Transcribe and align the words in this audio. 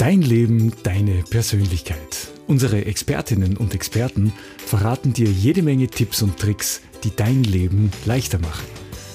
Dein 0.00 0.22
Leben, 0.22 0.72
deine 0.82 1.24
Persönlichkeit. 1.28 2.28
Unsere 2.46 2.86
Expertinnen 2.86 3.58
und 3.58 3.74
Experten 3.74 4.32
verraten 4.56 5.12
dir 5.12 5.28
jede 5.28 5.60
Menge 5.60 5.88
Tipps 5.88 6.22
und 6.22 6.38
Tricks, 6.38 6.80
die 7.04 7.14
dein 7.14 7.44
Leben 7.44 7.90
leichter 8.06 8.38
machen. 8.38 8.64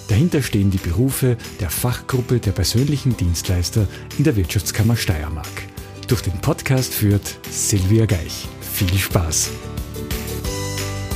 Dahinter 0.10 0.44
stehen 0.44 0.70
die 0.70 0.78
Berufe 0.78 1.38
der 1.60 1.72
Fachgruppe 1.72 2.40
der 2.40 2.52
persönlichen 2.52 3.18
Dienstleister 3.18 3.88
in 4.20 4.26
der 4.26 4.36
Wirtschaftskammer 4.36 4.96
Steiermark. 4.96 5.64
Durch 6.08 6.22
den 6.22 6.40
Podcast 6.42 6.94
führt 6.94 7.36
Silvia 7.50 8.06
Geich. 8.06 8.48
Viel 8.62 8.96
Spaß! 8.96 9.50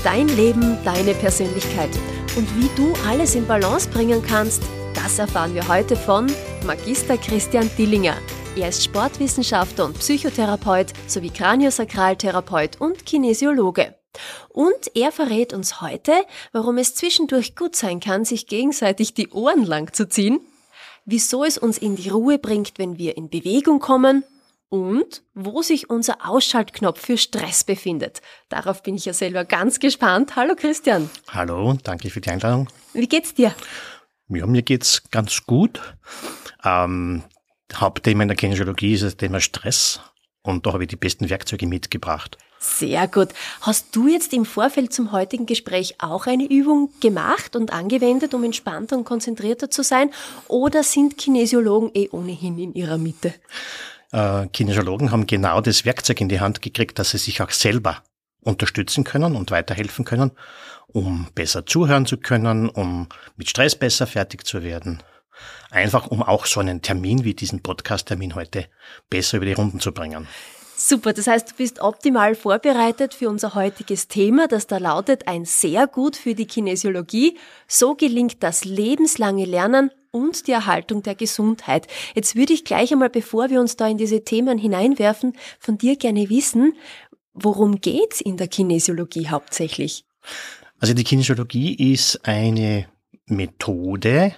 Dein 0.04 0.30
Leben, 0.30 0.78
deine 0.84 1.14
Persönlichkeit. 1.14 1.92
Und 2.36 2.48
wie 2.58 2.72
du 2.76 2.92
alles 3.08 3.36
in 3.36 3.46
Balance 3.46 3.88
bringen 3.88 4.24
kannst, 4.28 4.64
das 4.96 5.20
erfahren 5.20 5.54
wir 5.54 5.68
heute 5.68 5.96
von 5.96 6.26
Magister 6.66 7.18
Christian 7.18 7.70
Dillinger. 7.78 8.18
Er 8.60 8.68
ist 8.68 8.84
Sportwissenschaftler 8.84 9.86
und 9.86 9.98
Psychotherapeut 10.00 10.88
sowie 11.08 11.30
Kraniosakraltherapeut 11.30 12.82
und 12.82 13.06
Kinesiologe. 13.06 13.96
Und 14.50 14.92
er 14.96 15.14
verrät 15.14 15.54
uns 15.54 15.80
heute, 15.80 16.12
warum 16.52 16.78
es 16.78 16.94
zwischendurch 16.94 17.56
gut 17.56 17.78
sein 17.78 18.02
kann, 18.02 18.26
sich 18.26 18.48
gegenseitig 18.48 19.14
die 19.14 19.30
Ohren 19.30 19.64
lang 19.64 19.94
zu 19.94 20.10
ziehen, 20.10 20.42
wieso 21.06 21.46
es 21.46 21.58
uns 21.58 21.78
in 21.78 21.96
die 21.96 22.10
Ruhe 22.10 22.38
bringt, 22.38 22.74
wenn 22.76 22.98
wir 22.98 23.16
in 23.16 23.30
Bewegung 23.30 23.80
kommen 23.80 24.26
und 24.68 25.24
wo 25.34 25.62
sich 25.62 25.90
unser 25.90 26.28
Ausschaltknopf 26.28 27.00
für 27.00 27.18
Stress 27.18 27.64
befindet. 27.64 28.22
Darauf 28.50 28.84
bin 28.84 28.96
ich 28.96 29.06
ja 29.06 29.14
selber 29.14 29.46
ganz 29.46 29.80
gespannt. 29.80 30.36
Hallo 30.36 30.56
Christian. 30.58 31.10
Hallo, 31.30 31.78
danke 31.82 32.10
für 32.10 32.20
die 32.20 32.30
Einladung. 32.30 32.68
Wie 32.92 33.08
geht's 33.08 33.34
dir? 33.34 33.56
Ja, 34.28 34.46
mir 34.46 34.64
geht's 34.64 35.10
ganz 35.12 35.46
gut. 35.46 35.80
Ähm, 36.66 37.24
Hauptthema 37.76 38.24
in 38.24 38.30
der 38.30 38.38
Kinesiologie 38.38 38.94
ist 38.94 39.04
das 39.04 39.18
Thema 39.18 39.40
Stress 39.40 40.00
und 40.42 40.66
da 40.66 40.74
habe 40.74 40.84
ich 40.84 40.90
die 40.90 40.96
besten 40.96 41.30
Werkzeuge 41.30 41.68
mitgebracht. 41.68 42.38
Sehr 42.60 43.08
gut. 43.08 43.30
Hast 43.62 43.96
du 43.96 44.08
jetzt 44.08 44.34
im 44.34 44.44
Vorfeld 44.44 44.94
zum 44.94 45.14
heutigen 45.14 45.46
Gespräch 45.46 45.96
auch 46.00 46.28
eine 46.28 46.46
Übung 46.46 46.90
gemacht 47.00 47.56
und 47.56 47.72
angewendet, 47.72 48.34
um 48.34 48.44
entspannter 48.44 48.98
und 48.98 49.06
konzentrierter 49.06 49.70
zu 49.70 49.82
sein? 49.82 50.12
Oder 50.50 50.84
sind 50.84 51.18
Kinesiologen 51.18 51.92
eh 51.94 52.10
ohnehin 52.10 52.60
in 52.60 52.74
ihrer 52.74 52.98
Mitte? 52.98 53.34
Äh, 54.12 54.48
Kinesiologen 54.48 55.12
haben 55.12 55.26
genau 55.26 55.62
das 55.62 55.86
Werkzeug 55.86 56.20
in 56.20 56.28
die 56.28 56.42
Hand 56.42 56.62
gekriegt, 56.62 57.00
dass 57.00 57.12
sie 57.12 57.18
sich 57.18 57.42
auch 57.42 57.52
selber 57.52 58.04
unterstützen 58.42 59.06
können 59.06 59.36
und 59.36 59.52
weiterhelfen 59.52 60.04
können, 60.04 60.32
um 60.88 61.28
besser 61.36 61.66
zuhören 61.66 62.06
zu 62.06 62.18
können, 62.18 62.68
um 62.70 63.08
mit 63.38 63.50
Stress 63.50 63.76
besser 63.76 64.08
fertig 64.08 64.46
zu 64.46 64.64
werden. 64.64 65.02
Einfach 65.72 66.08
um 66.08 66.24
auch 66.24 66.46
so 66.46 66.60
einen 66.60 66.82
Termin 66.82 67.24
wie 67.24 67.34
diesen 67.34 67.62
Podcast-Termin 67.62 68.36
heute 68.36 68.66
besser 69.10 69.38
über 69.38 69.46
die 69.46 69.54
Runden 69.54 69.80
zu 69.80 69.92
bringen. 69.92 70.28
Super, 70.82 71.12
das 71.12 71.28
heißt, 71.28 71.52
du 71.52 71.56
bist 71.56 71.82
optimal 71.82 72.36
vorbereitet 72.36 73.14
für 73.14 73.30
unser 73.30 73.54
heutiges 73.54 74.08
Thema, 74.08 74.48
das 74.48 74.66
da 74.66 74.78
lautet 74.78 75.28
ein 75.28 75.44
sehr 75.44 75.88
gut 75.88 76.16
für 76.16 76.36
die 76.36 76.48
Kinesiologie. 76.48 77.38
So 77.68 77.96
gelingt 77.96 78.42
das 78.44 78.64
lebenslange 78.64 79.44
Lernen 79.44 79.92
und 80.12 80.48
die 80.48 80.54
Erhaltung 80.54 81.04
der 81.04 81.16
Gesundheit. 81.16 81.88
Jetzt 82.16 82.38
würde 82.38 82.54
ich 82.54 82.64
gleich 82.64 82.94
einmal, 82.94 83.10
bevor 83.10 83.50
wir 83.50 83.60
uns 83.60 83.76
da 83.76 83.90
in 83.90 83.98
diese 83.98 84.24
Themen 84.24 84.58
hineinwerfen, 84.58 85.34
von 85.60 85.78
dir 85.78 85.98
gerne 85.98 86.30
wissen, 86.30 86.74
worum 87.34 87.82
geht's 87.82 88.22
in 88.22 88.38
der 88.38 88.48
Kinesiologie 88.48 89.28
hauptsächlich? 89.28 90.06
Also 90.80 90.94
die 90.94 91.04
Kinesiologie 91.04 91.92
ist 91.92 92.26
eine 92.26 92.88
Methode, 93.26 94.34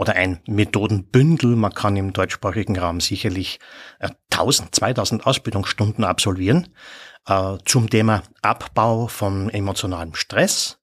oder 0.00 0.14
ein 0.14 0.40
Methodenbündel. 0.46 1.56
Man 1.56 1.74
kann 1.74 1.94
im 1.94 2.14
deutschsprachigen 2.14 2.78
Raum 2.78 3.02
sicherlich 3.02 3.60
1000, 4.30 4.68
äh, 4.68 4.72
2000 4.72 5.26
Ausbildungsstunden 5.26 6.04
absolvieren 6.04 6.68
äh, 7.28 7.58
zum 7.66 7.90
Thema 7.90 8.22
Abbau 8.40 9.08
von 9.08 9.50
emotionalem 9.50 10.14
Stress, 10.14 10.78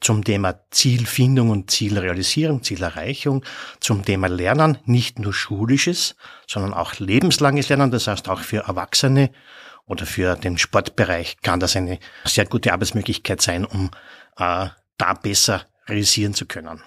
zum 0.00 0.24
Thema 0.24 0.58
Zielfindung 0.70 1.50
und 1.50 1.70
Zielrealisierung, 1.70 2.62
Zielerreichung, 2.62 3.44
zum 3.78 4.06
Thema 4.06 4.28
Lernen, 4.28 4.78
nicht 4.86 5.18
nur 5.18 5.34
schulisches, 5.34 6.16
sondern 6.48 6.72
auch 6.72 6.94
lebenslanges 6.94 7.68
Lernen, 7.68 7.90
das 7.90 8.06
heißt 8.06 8.30
auch 8.30 8.40
für 8.40 8.68
Erwachsene 8.68 9.32
oder 9.84 10.06
für 10.06 10.34
den 10.36 10.56
Sportbereich 10.56 11.42
kann 11.42 11.60
das 11.60 11.76
eine 11.76 11.98
sehr 12.24 12.46
gute 12.46 12.72
Arbeitsmöglichkeit 12.72 13.42
sein, 13.42 13.66
um 13.66 13.90
äh, 14.38 14.68
da 14.96 15.12
besser 15.22 15.66
realisieren 15.86 16.32
zu 16.32 16.46
können. 16.46 16.82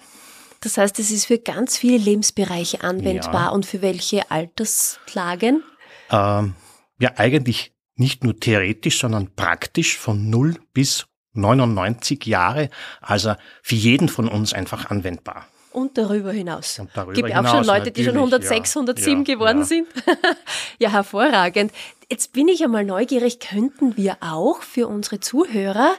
Das 0.65 0.79
heißt, 0.79 0.97
es 0.97 1.11
ist 1.11 1.27
für 1.27 1.37
ganz 1.37 1.77
viele 1.77 1.97
Lebensbereiche 1.97 2.83
anwendbar 2.83 3.45
ja. 3.45 3.49
und 3.49 3.67
für 3.67 3.83
welche 3.83 4.31
Alterslagen? 4.31 5.63
Ähm, 6.09 6.55
ja, 6.99 7.11
eigentlich 7.17 7.75
nicht 7.95 8.23
nur 8.23 8.39
theoretisch, 8.39 8.99
sondern 8.99 9.35
praktisch 9.35 9.95
von 9.95 10.27
0 10.31 10.55
bis 10.73 11.05
99 11.33 12.25
Jahre, 12.25 12.71
also 12.99 13.35
für 13.61 13.75
jeden 13.75 14.09
von 14.09 14.27
uns 14.27 14.53
einfach 14.53 14.89
anwendbar. 14.89 15.45
Und 15.71 15.99
darüber 15.99 16.31
hinaus. 16.31 16.79
Und 16.79 16.89
darüber 16.95 17.13
Gibt 17.13 17.27
hinaus, 17.27 17.45
auch 17.45 17.55
schon 17.57 17.65
Leute, 17.65 17.91
die 17.91 18.03
schon 18.03 18.15
106, 18.15 18.73
ja, 18.73 18.81
107 18.81 19.17
ja, 19.19 19.35
geworden 19.35 19.59
ja. 19.59 19.65
sind. 19.65 19.87
ja, 20.79 20.89
hervorragend. 20.89 21.73
Jetzt 22.09 22.33
bin 22.33 22.47
ich 22.47 22.63
einmal 22.63 22.85
neugierig, 22.85 23.39
könnten 23.39 23.97
wir 23.97 24.17
auch 24.21 24.63
für 24.63 24.87
unsere 24.87 25.19
Zuhörer 25.19 25.93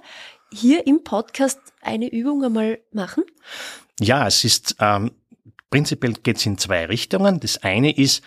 hier 0.53 0.89
im 0.89 1.05
Podcast 1.05 1.61
eine 1.83 2.11
Übung 2.11 2.43
einmal 2.43 2.81
machen? 2.91 3.23
Ja, 4.01 4.27
es 4.27 4.45
ist 4.45 4.77
ähm, 4.81 5.11
prinzipiell 5.71 6.15
geht 6.15 6.37
es 6.37 6.47
in 6.47 6.59
zwei 6.59 6.87
Richtungen. 6.87 7.41
Das 7.41 7.63
eine 7.63 7.97
ist, 7.97 8.23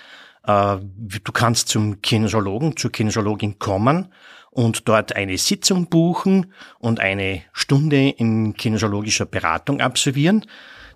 äh, 0.45 0.77
du 0.77 1.31
kannst 1.31 1.69
zum 1.69 2.01
Kinesiologen, 2.01 2.75
zur 2.75 2.91
Kinesiologin 2.91 3.59
kommen 3.59 4.11
und 4.51 4.87
dort 4.87 5.15
eine 5.15 5.37
Sitzung 5.37 5.87
buchen 5.87 6.53
und 6.79 6.99
eine 6.99 7.43
Stunde 7.53 8.09
in 8.09 8.55
kinesiologischer 8.55 9.25
Beratung 9.25 9.79
absolvieren. 9.79 10.45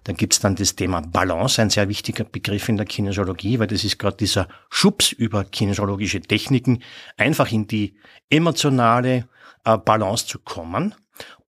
Dann 0.06 0.17
gibt's 0.17 0.39
dann 0.39 0.56
das 0.56 0.75
Thema 0.75 1.01
Balance, 1.01 1.61
ein 1.61 1.69
sehr 1.69 1.88
wichtiger 1.88 2.25
Begriff 2.25 2.67
in 2.67 2.75
der 2.75 2.85
Kinesiologie, 2.85 3.59
weil 3.59 3.67
das 3.67 3.85
ist 3.85 4.00
gerade 4.00 4.17
dieser 4.17 4.50
Schubs 4.69 5.13
über 5.13 5.45
kinesiologische 5.45 6.19
Techniken, 6.19 6.84
einfach 7.16 7.51
in 7.51 7.67
die 7.67 7.95
emotionale 8.29 9.29
äh, 9.63 9.78
Balance 9.78 10.28
zu 10.28 10.40
kommen. 10.40 10.94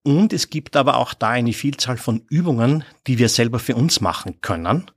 Und 0.02 0.32
es 0.32 0.50
gibt 0.50 0.76
aber 0.76 0.98
auch 0.98 1.14
da 1.14 1.30
eine 1.30 1.52
Vielzahl 1.52 1.96
von 1.96 2.22
Übungen, 2.30 2.84
die 3.06 3.18
wir 3.18 3.28
selber 3.28 3.58
für 3.58 3.74
uns 3.74 4.00
machen 4.00 4.40
können. 4.40 4.90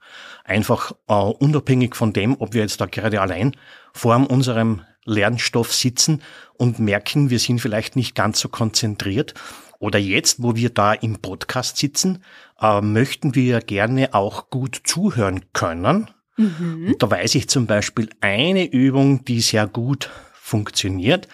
Einfach 0.44 0.92
äh, 1.08 1.14
unabhängig 1.14 1.96
von 1.96 2.14
dem, 2.14 2.40
ob 2.40 2.54
wir 2.54 2.62
jetzt 2.62 2.80
da 2.80 2.86
gerade 2.86 3.22
allein 3.22 3.56
vor 3.94 4.30
unserem 4.30 4.82
Lernstoff 5.06 5.74
sitzen 5.74 6.22
und 6.58 6.80
merken, 6.80 7.30
wir 7.30 7.40
sind 7.40 7.60
vielleicht 7.60 7.96
nicht 7.96 8.14
ganz 8.14 8.40
so 8.40 8.50
konzentriert. 8.50 9.34
Oder 9.80 9.98
jetzt, 9.98 10.44
wo 10.44 10.56
wir 10.56 10.70
da 10.70 10.94
im 10.94 11.20
Podcast 11.20 11.78
sitzen, 11.78 12.24
äh, 12.62 12.82
möchten 12.82 13.34
wir 13.34 13.62
gerne 13.62 14.14
auch 14.14 14.50
gut 14.50 14.82
zuhören 14.84 15.46
können. 15.54 16.12
Mhm. 16.38 16.90
Und 16.90 17.02
da 17.02 17.10
weiß 17.10 17.36
ich 17.36 17.50
zum 17.50 17.66
Beispiel 17.66 18.10
eine 18.22 18.66
Übung, 18.66 19.26
die 19.26 19.42
sehr 19.42 19.68
gut 19.68 20.10
funktioniert. 20.34 21.28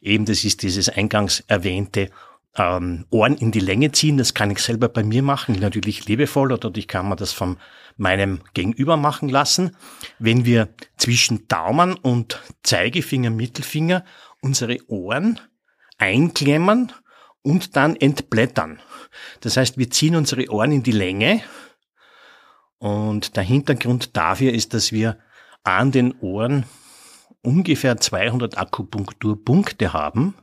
Eben, 0.00 0.24
das 0.24 0.44
ist 0.44 0.62
dieses 0.62 0.88
eingangs 0.88 1.44
erwähnte 1.46 2.10
ähm, 2.56 3.06
Ohren 3.10 3.36
in 3.36 3.52
die 3.52 3.60
Länge 3.60 3.92
ziehen. 3.92 4.16
Das 4.16 4.34
kann 4.34 4.50
ich 4.50 4.60
selber 4.60 4.88
bei 4.88 5.02
mir 5.02 5.22
machen, 5.22 5.58
natürlich 5.60 6.06
liebevoll 6.06 6.52
oder 6.52 6.70
ich 6.76 6.88
kann 6.88 7.08
mir 7.08 7.16
das 7.16 7.32
von 7.32 7.58
meinem 7.96 8.40
Gegenüber 8.54 8.96
machen 8.96 9.28
lassen. 9.28 9.76
Wenn 10.18 10.44
wir 10.44 10.68
zwischen 10.96 11.46
Daumen 11.48 11.94
und 11.94 12.40
Zeigefinger, 12.62 13.30
Mittelfinger 13.30 14.04
unsere 14.40 14.78
Ohren 14.88 15.38
einklemmen 15.98 16.92
und 17.42 17.76
dann 17.76 17.96
entblättern. 17.96 18.80
Das 19.40 19.56
heißt, 19.56 19.78
wir 19.78 19.90
ziehen 19.90 20.16
unsere 20.16 20.50
Ohren 20.50 20.72
in 20.72 20.82
die 20.82 20.92
Länge 20.92 21.42
und 22.78 23.36
der 23.36 23.42
Hintergrund 23.42 24.16
dafür 24.16 24.52
ist, 24.52 24.72
dass 24.72 24.92
wir 24.92 25.18
an 25.62 25.92
den 25.92 26.18
Ohren 26.20 26.64
ungefähr 27.42 27.98
200 27.98 28.56
Akupunkturpunkte 28.56 29.92
haben 29.92 30.34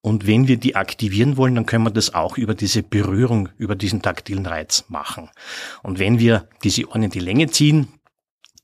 und 0.00 0.26
wenn 0.26 0.46
wir 0.46 0.58
die 0.58 0.76
aktivieren 0.76 1.36
wollen, 1.36 1.56
dann 1.56 1.66
können 1.66 1.84
wir 1.84 1.90
das 1.90 2.14
auch 2.14 2.38
über 2.38 2.54
diese 2.54 2.82
Berührung, 2.82 3.48
über 3.58 3.74
diesen 3.74 4.00
taktilen 4.00 4.46
Reiz 4.46 4.84
machen. 4.88 5.28
Und 5.82 5.98
wenn 5.98 6.18
wir 6.18 6.48
diese 6.62 6.88
Ohren 6.88 7.02
in 7.02 7.10
die 7.10 7.18
Länge 7.18 7.48
ziehen, 7.48 7.88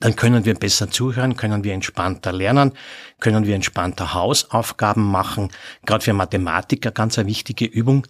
dann 0.01 0.17
können 0.17 0.45
wir 0.45 0.55
besser 0.55 0.91
zuhören, 0.91 1.37
können 1.37 1.65
wir 1.65 1.73
entspannter 1.73 2.33
lernen, 2.33 2.73
können 3.21 3.47
wir 3.47 3.55
entspannter 3.55 4.15
Hausaufgaben 4.15 5.03
machen. 5.11 5.51
Gerade 5.87 6.05
für 6.05 6.13
Mathematiker 6.13 6.91
ganz 6.91 7.19
eine 7.19 7.29
wichtige 7.29 7.65
Übung, 7.65 8.07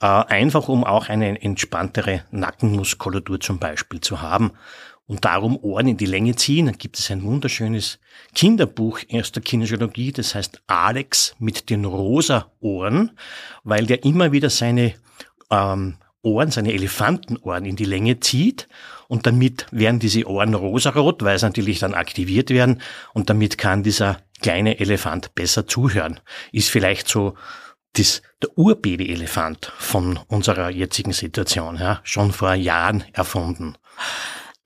äh, 0.00 0.06
einfach 0.06 0.68
um 0.68 0.84
auch 0.84 1.08
eine 1.08 1.42
entspanntere 1.42 2.24
Nackenmuskulatur 2.30 3.40
zum 3.40 3.58
Beispiel 3.58 4.00
zu 4.00 4.20
haben 4.22 4.52
und 5.06 5.24
darum 5.24 5.56
Ohren 5.62 5.88
in 5.88 5.96
die 5.96 6.06
Länge 6.06 6.36
ziehen. 6.36 6.66
Dann 6.66 6.78
gibt 6.78 6.98
es 6.98 7.10
ein 7.10 7.22
wunderschönes 7.22 7.98
Kinderbuch 8.34 9.00
erster 9.08 9.40
Kinesiologie, 9.40 10.12
das 10.12 10.34
heißt 10.34 10.62
Alex 10.66 11.34
mit 11.38 11.70
den 11.70 11.84
rosa 11.84 12.50
Ohren, 12.60 13.12
weil 13.64 13.86
der 13.86 14.04
immer 14.04 14.32
wieder 14.32 14.50
seine 14.50 14.94
ähm, 15.50 15.96
Ohren, 16.22 16.50
seine 16.50 16.72
Elefantenohren 16.72 17.64
in 17.64 17.76
die 17.76 17.84
Länge 17.84 18.20
zieht 18.20 18.68
und 19.08 19.26
damit 19.26 19.66
werden 19.72 19.98
diese 19.98 20.26
Ohren 20.26 20.54
rosarot, 20.54 21.22
weil 21.22 21.38
sie 21.38 21.46
natürlich 21.46 21.80
dann 21.80 21.94
aktiviert 21.94 22.50
werden 22.50 22.80
und 23.12 23.28
damit 23.28 23.58
kann 23.58 23.82
dieser 23.82 24.18
kleine 24.40 24.78
Elefant 24.78 25.34
besser 25.34 25.66
zuhören. 25.66 26.20
Ist 26.52 26.70
vielleicht 26.70 27.08
so 27.08 27.34
das, 27.94 28.22
der 28.40 28.56
Urbaby-Elefant 28.56 29.72
von 29.78 30.18
unserer 30.28 30.70
jetzigen 30.70 31.12
Situation, 31.12 31.76
ja, 31.76 32.00
schon 32.04 32.32
vor 32.32 32.54
Jahren 32.54 33.04
erfunden. 33.12 33.76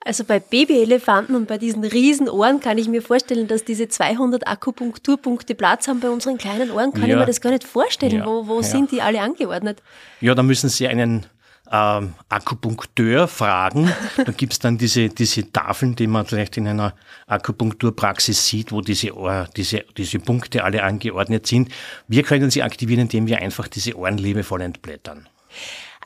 Also 0.07 0.23
bei 0.23 0.39
Babyelefanten 0.39 1.35
und 1.35 1.49
bei 1.49 1.59
diesen 1.59 1.83
riesen 1.83 2.29
Ohren 2.29 2.61
kann 2.61 2.79
ich 2.79 2.87
mir 2.87 3.03
vorstellen, 3.03 3.49
dass 3.49 3.65
diese 3.65 3.89
200 3.89 4.47
Akupunkturpunkte 4.47 5.57
Platz 5.57 5.89
haben 5.89 5.99
bei 5.99 6.09
unseren 6.09 6.39
kleinen 6.39 6.71
Ohren. 6.71 6.93
Kann 6.93 7.09
ja. 7.09 7.09
ich 7.09 7.17
mir 7.17 7.27
das 7.27 7.41
gar 7.41 7.51
nicht 7.51 7.65
vorstellen. 7.65 8.19
Ja. 8.19 8.27
Wo, 8.27 8.47
wo 8.47 8.59
ja. 8.59 8.63
sind 8.63 8.93
die 8.93 9.03
alle 9.03 9.21
angeordnet? 9.21 9.83
Ja, 10.21 10.37
da 10.37 10.45
müssen 10.45 10.69
Sie 10.69 10.87
einen 10.87 11.27
ähm, 11.73 12.15
Akupunkteur 12.29 13.27
fragen. 13.27 13.93
Da 14.17 14.31
gibt's 14.31 14.61
dann 14.61 14.79
diese, 14.79 15.09
diese 15.09 15.51
Tafeln, 15.51 15.97
die 15.97 16.07
man 16.07 16.25
vielleicht 16.25 16.57
in 16.57 16.69
einer 16.69 16.95
Akupunkturpraxis 17.27 18.47
sieht, 18.47 18.71
wo 18.71 18.83
diese, 18.83 19.13
Ohr, 19.17 19.49
diese, 19.57 19.85
diese 19.97 20.21
Punkte 20.21 20.63
alle 20.63 20.85
angeordnet 20.85 21.49
sind. 21.49 21.73
Wir 22.07 22.23
können 22.23 22.53
sie 22.53 22.63
aktivieren, 22.63 23.03
indem 23.03 23.27
wir 23.27 23.39
einfach 23.39 23.67
diese 23.67 23.97
Ohren 23.97 24.19
liebevoll 24.19 24.61
entblättern. 24.61 25.29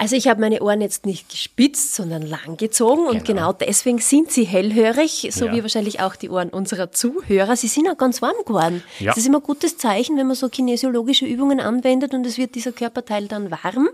Also 0.01 0.17
ich 0.17 0.29
habe 0.29 0.41
meine 0.41 0.63
Ohren 0.63 0.81
jetzt 0.81 1.05
nicht 1.05 1.29
gespitzt, 1.29 1.95
sondern 1.95 2.23
langgezogen 2.23 3.05
und 3.05 3.27
genau, 3.27 3.49
genau 3.49 3.53
deswegen 3.53 3.99
sind 3.99 4.33
sie 4.33 4.45
hellhörig, 4.45 5.29
so 5.31 5.45
ja. 5.45 5.53
wie 5.53 5.61
wahrscheinlich 5.61 6.01
auch 6.01 6.17
die 6.17 6.31
Ohren 6.31 6.49
unserer 6.49 6.91
Zuhörer. 6.91 7.55
Sie 7.55 7.67
sind 7.67 7.87
auch 7.87 7.99
ganz 7.99 8.23
warm 8.23 8.33
geworden. 8.47 8.83
Ja. 8.99 9.09
Das 9.09 9.19
ist 9.19 9.27
immer 9.27 9.41
ein 9.41 9.43
gutes 9.43 9.77
Zeichen, 9.77 10.17
wenn 10.17 10.27
man 10.27 10.37
so 10.37 10.49
kinesiologische 10.49 11.27
Übungen 11.27 11.61
anwendet 11.61 12.15
und 12.15 12.25
es 12.25 12.39
wird 12.39 12.55
dieser 12.55 12.73
Körperteil 12.73 13.29
dann 13.29 13.51
warm. 13.51 13.91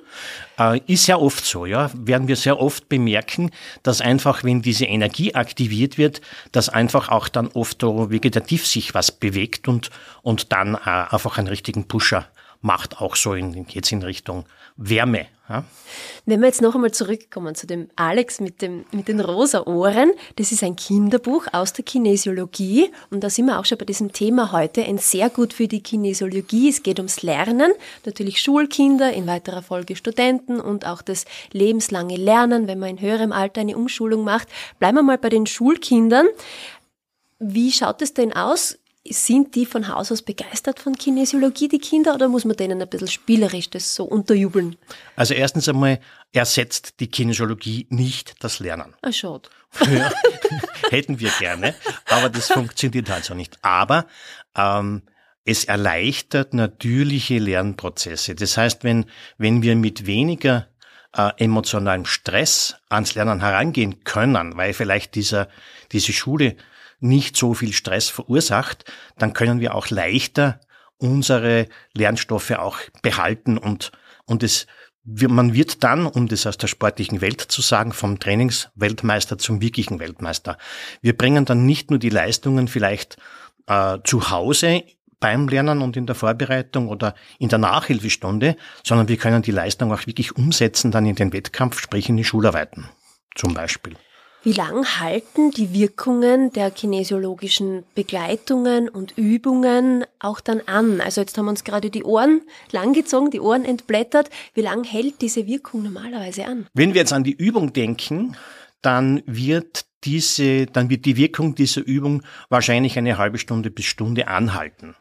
Äh, 0.61 0.81
ist 0.87 1.09
ja 1.09 1.17
oft 1.17 1.45
so, 1.45 1.67
ja. 1.67 1.91
Werden 1.93 2.29
wir 2.29 2.37
sehr 2.37 2.61
oft 2.61 2.89
bemerken, 2.89 3.51
dass 3.83 4.01
einfach, 4.01 4.45
wenn 4.45 4.63
diese 4.63 4.85
Energie 4.85 5.35
aktiviert 5.35 5.99
wird, 5.99 6.21
dass 6.53 6.69
einfach 6.69 7.09
auch 7.09 7.27
dann 7.27 7.49
oft 7.49 7.83
vegetativ 7.83 8.65
sich 8.65 8.95
was 8.95 9.11
bewegt 9.11 9.67
und, 9.67 9.91
und 10.23 10.53
dann 10.53 10.77
äh, 10.77 10.79
einfach 10.85 11.37
einen 11.37 11.49
richtigen 11.49 11.89
Pusher 11.89 12.29
macht, 12.67 13.01
auch 13.01 13.17
so 13.17 13.33
in, 13.33 13.67
jetzt 13.69 13.93
in 13.93 14.03
Richtung 14.03 14.45
Wärme. 14.77 15.27
Ja. 15.49 15.65
Wenn 16.27 16.41
wir 16.41 16.49
jetzt 16.49 16.61
noch 16.61 16.75
einmal 16.75 16.91
zurückkommen 16.91 17.55
zu 17.55 17.69
dem 17.69 17.89
Alex 17.95 18.41
mit, 18.41 18.61
dem, 18.61 18.85
mit 18.91 19.07
den 19.07 19.21
rosa 19.21 19.63
Ohren, 19.63 20.11
das 20.35 20.51
ist 20.51 20.65
ein 20.65 20.75
Kinderbuch 20.75 21.47
aus 21.53 21.73
der 21.73 21.85
Kinesiologie 21.85 22.91
und 23.11 23.23
da 23.23 23.31
sind 23.31 23.47
wir 23.47 23.61
auch 23.61 23.65
schon 23.65 23.79
bei 23.79 23.85
diesem 23.85 24.13
Thema 24.13 24.51
heute, 24.51 24.85
ein 24.85 24.99
sehr 24.99 25.31
gut 25.31 25.53
für 25.53 25.69
die 25.69 25.83
Kinesiologie. 25.83 26.69
Es 26.69 26.83
geht 26.83 26.99
ums 26.99 27.23
Lernen, 27.23 27.73
natürlich 28.05 28.41
Schulkinder, 28.41 29.13
in 29.13 29.29
weiterer 29.29 29.63
Folge 29.63 29.95
Studenten 29.95 30.61
und 30.61 30.85
auch 30.85 31.01
das 31.01 31.25
lebenslange 31.53 32.17
Lernen, 32.17 32.67
wenn 32.67 32.81
man 32.81 32.91
in 32.91 33.01
höherem 33.01 33.31
Alter 33.31 33.61
eine 33.61 33.77
Umschulung 33.77 34.25
macht. 34.25 34.49
Bleiben 34.81 34.97
wir 34.97 35.05
mal 35.05 35.19
bei 35.19 35.29
den 35.29 35.47
Schulkindern. 35.47 36.27
Wie 37.39 37.71
schaut 37.71 38.03
es 38.03 38.15
denn 38.15 38.33
aus? 38.33 38.79
Sind 39.13 39.55
die 39.55 39.67
von 39.67 39.89
Haus 39.89 40.13
aus 40.13 40.23
begeistert 40.23 40.81
von 40.81 40.95
Kinesiologie, 40.95 41.69
die 41.69 41.79
Kinder, 41.79 42.15
oder 42.15 42.29
muss 42.29 42.45
man 42.45 42.57
denen 42.57 42.81
ein 42.81 42.89
bisschen 42.89 43.09
spielerisch 43.09 43.71
das 43.71 43.95
so 43.95 44.05
unterjubeln? 44.05 44.77
Also 45.17 45.35
erstens 45.35 45.69
einmal 45.69 46.01
ersetzt 46.33 47.01
die 47.01 47.09
Kinesiologie 47.09 47.87
nicht 47.91 48.35
das 48.41 48.61
Lernen. 48.61 48.95
Ah, 49.03 49.13
schade. 49.13 49.49
Ja, 49.91 50.11
hätten 50.91 51.21
wir 51.21 51.31
gerne, 51.39 51.75
aber 52.07 52.31
das 52.31 52.49
funktioniert 52.49 53.11
halt 53.11 53.25
so 53.25 53.35
nicht. 53.35 53.59
Aber 53.63 54.07
ähm, 54.57 55.03
es 55.45 55.65
erleichtert 55.65 56.55
natürliche 56.55 57.39
Lernprozesse. 57.39 58.35
Das 58.35 58.57
heißt, 58.57 58.85
wenn, 58.85 59.07
wenn 59.39 59.63
wir 59.63 59.77
mit 59.77 60.07
weniger 60.07 60.69
äh, 61.17 61.31
emotionalem 61.39 62.05
Stress 62.05 62.77
ans 62.89 63.15
Lernen 63.15 63.41
herangehen 63.41 64.05
können, 64.05 64.57
weil 64.57 64.73
vielleicht 64.73 65.15
dieser, 65.15 65.49
diese 65.93 66.13
Schule 66.13 66.57
nicht 67.01 67.37
so 67.37 67.55
viel 67.55 67.73
Stress 67.73 68.09
verursacht, 68.09 68.85
dann 69.19 69.33
können 69.33 69.61
wir 69.61 69.75
auch 69.75 69.91
leichter 69.91 70.61
unsere 70.99 71.69
Lernstoffe 71.93 72.53
auch 72.53 72.79
behalten 73.03 73.59
und, 73.59 73.93
und 74.25 74.43
es, 74.43 74.67
man 75.05 75.55
wird 75.55 75.85
dann, 75.85 76.07
um 76.07 76.27
das 76.27 76.47
aus 76.47 76.57
der 76.57 76.69
sportlichen 76.69 77.21
Welt 77.21 77.41
zu 77.41 77.63
sagen, 77.63 77.93
vom 77.93 78.19
Trainingsweltmeister 78.19 79.39
zum 79.39 79.61
wirklichen 79.61 80.01
Weltmeister. 80.01 80.59
Wir 81.03 81.17
bringen 81.17 81.45
dann 81.45 81.67
nicht 81.67 81.91
nur 81.91 81.99
die 81.99 82.09
Leistungen 82.09 82.67
vielleicht 82.67 83.19
äh, 83.67 83.99
zu 84.05 84.31
Hause 84.31 84.85
beim 85.21 85.49
Lernen 85.49 85.83
und 85.83 85.97
in 85.97 86.07
der 86.07 86.15
Vorbereitung 86.15 86.89
oder 86.89 87.15
in 87.39 87.49
der 87.49 87.59
Nachhilfestunde, 87.59 88.57
sondern 88.85 89.09
wir 89.09 89.17
können 89.17 89.43
die 89.43 89.51
Leistung 89.51 89.93
auch 89.93 90.07
wirklich 90.07 90.37
umsetzen 90.37 90.91
dann 90.91 91.07
in 91.07 91.15
den 91.15 91.33
Wettkampf, 91.33 91.81
sprich 91.81 92.09
in 92.09 92.17
die 92.17 92.25
Schularbeiten 92.25 92.89
zum 93.35 93.55
Beispiel. 93.55 93.97
Wie 94.47 94.53
lang 94.53 95.01
halten 95.01 95.51
die 95.51 95.73
Wirkungen 95.73 96.53
der 96.53 96.71
kinesiologischen 96.71 97.83
Begleitungen 97.97 98.89
und 98.89 99.19
Übungen 99.19 100.05
auch 100.21 100.39
dann 100.39 100.61
an? 100.67 101.01
Also 101.01 101.21
jetzt 101.21 101.37
haben 101.37 101.47
wir 101.47 101.51
uns 101.51 101.65
gerade 101.65 101.91
die 101.91 102.05
Ohren 102.05 102.43
langgezogen, 102.71 103.33
die 103.33 103.41
Ohren 103.41 103.65
entblättert. 103.65 104.31
Wie 104.55 104.61
lang 104.61 104.85
hält 104.85 105.21
diese 105.21 105.49
Wirkung 105.49 105.83
normalerweise 105.83 106.45
an? 106.47 106.69
Wenn 106.75 106.95
wir 106.95 107.01
jetzt 107.01 107.13
an 107.13 107.25
die 107.25 107.33
Übung 107.33 107.73
denken, 107.73 108.37
dann 108.83 109.21
wird 109.27 109.87
diese, 110.05 110.67
dann 110.67 110.91
wird 110.91 111.07
die 111.07 111.17
Wirkung 111.17 111.57
dieser 111.57 111.85
Übung 111.85 112.23
wahrscheinlich 112.49 112.97
eine 112.97 113.19
halbe 113.19 113.39
Stunde 113.39 113.73
bis 113.73 113.87
Stunde 113.87 114.29
anhalten. 114.29 114.95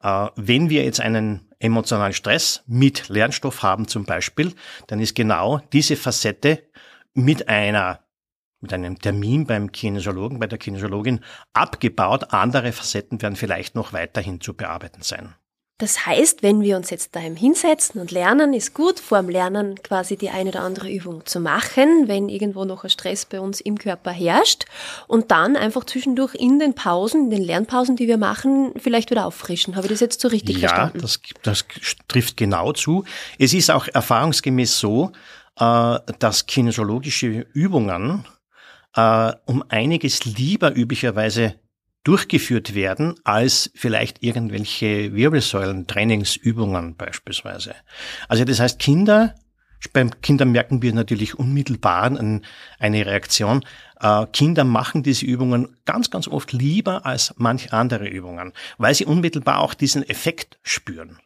Äh, 0.00 0.28
wenn 0.36 0.70
wir 0.70 0.84
jetzt 0.84 1.00
einen 1.00 1.50
emotionalen 1.58 2.12
Stress 2.12 2.62
mit 2.68 3.08
Lernstoff 3.08 3.64
haben 3.64 3.88
zum 3.88 4.04
Beispiel, 4.04 4.52
dann 4.86 5.00
ist 5.00 5.16
genau 5.16 5.60
diese 5.72 5.96
Facette 5.96 6.62
mit 7.14 7.48
einer 7.48 8.05
mit 8.60 8.72
einem 8.72 8.98
Termin 8.98 9.46
beim 9.46 9.72
Kinesiologen, 9.72 10.38
bei 10.38 10.46
der 10.46 10.58
Kinesiologin 10.58 11.20
abgebaut. 11.52 12.32
Andere 12.32 12.72
Facetten 12.72 13.20
werden 13.22 13.36
vielleicht 13.36 13.74
noch 13.74 13.92
weiterhin 13.92 14.40
zu 14.40 14.54
bearbeiten 14.54 15.02
sein. 15.02 15.34
Das 15.78 16.06
heißt, 16.06 16.42
wenn 16.42 16.62
wir 16.62 16.78
uns 16.78 16.88
jetzt 16.88 17.14
daheim 17.14 17.36
hinsetzen 17.36 18.00
und 18.00 18.10
lernen, 18.10 18.54
ist 18.54 18.72
gut, 18.72 18.98
vor 18.98 19.18
dem 19.18 19.28
Lernen 19.28 19.74
quasi 19.82 20.16
die 20.16 20.30
eine 20.30 20.48
oder 20.48 20.62
andere 20.62 20.90
Übung 20.90 21.26
zu 21.26 21.38
machen, 21.38 22.08
wenn 22.08 22.30
irgendwo 22.30 22.64
noch 22.64 22.84
ein 22.84 22.88
Stress 22.88 23.26
bei 23.26 23.40
uns 23.40 23.60
im 23.60 23.76
Körper 23.76 24.10
herrscht 24.10 24.64
und 25.06 25.30
dann 25.30 25.54
einfach 25.54 25.84
zwischendurch 25.84 26.34
in 26.34 26.58
den 26.58 26.74
Pausen, 26.74 27.24
in 27.24 27.30
den 27.30 27.42
Lernpausen, 27.42 27.96
die 27.96 28.08
wir 28.08 28.16
machen, 28.16 28.72
vielleicht 28.78 29.10
wieder 29.10 29.26
auffrischen. 29.26 29.76
Habe 29.76 29.86
ich 29.86 29.92
das 29.92 30.00
jetzt 30.00 30.22
so 30.22 30.28
richtig 30.28 30.56
ja, 30.56 30.68
verstanden? 30.68 30.96
Ja, 30.96 31.02
das, 31.02 31.20
das 31.42 31.64
trifft 32.08 32.38
genau 32.38 32.72
zu. 32.72 33.04
Es 33.38 33.52
ist 33.52 33.70
auch 33.70 33.86
erfahrungsgemäß 33.86 34.78
so, 34.78 35.12
äh, 35.60 35.98
dass 36.18 36.46
kinesiologische 36.46 37.46
Übungen 37.52 38.24
äh, 38.96 39.32
um 39.44 39.62
einiges 39.68 40.24
lieber 40.24 40.74
üblicherweise 40.74 41.54
durchgeführt 42.04 42.74
werden 42.74 43.14
als 43.24 43.70
vielleicht 43.74 44.22
irgendwelche 44.22 45.14
Wirbelsäulen-Trainingsübungen 45.14 46.96
beispielsweise. 46.96 47.74
Also 48.28 48.44
das 48.44 48.60
heißt, 48.60 48.78
Kinder, 48.78 49.34
beim 49.92 50.20
Kindern 50.20 50.52
merken 50.52 50.82
wir 50.82 50.94
natürlich 50.94 51.38
unmittelbar 51.38 52.04
eine 52.04 53.06
Reaktion. 53.06 53.64
Äh, 54.00 54.26
Kinder 54.32 54.64
machen 54.64 55.02
diese 55.02 55.26
Übungen 55.26 55.76
ganz, 55.84 56.10
ganz 56.10 56.28
oft 56.28 56.52
lieber 56.52 57.04
als 57.06 57.34
manch 57.38 57.72
andere 57.72 58.08
Übungen, 58.08 58.52
weil 58.78 58.94
sie 58.94 59.04
unmittelbar 59.04 59.58
auch 59.58 59.74
diesen 59.74 60.08
Effekt 60.08 60.58
spüren. 60.62 61.18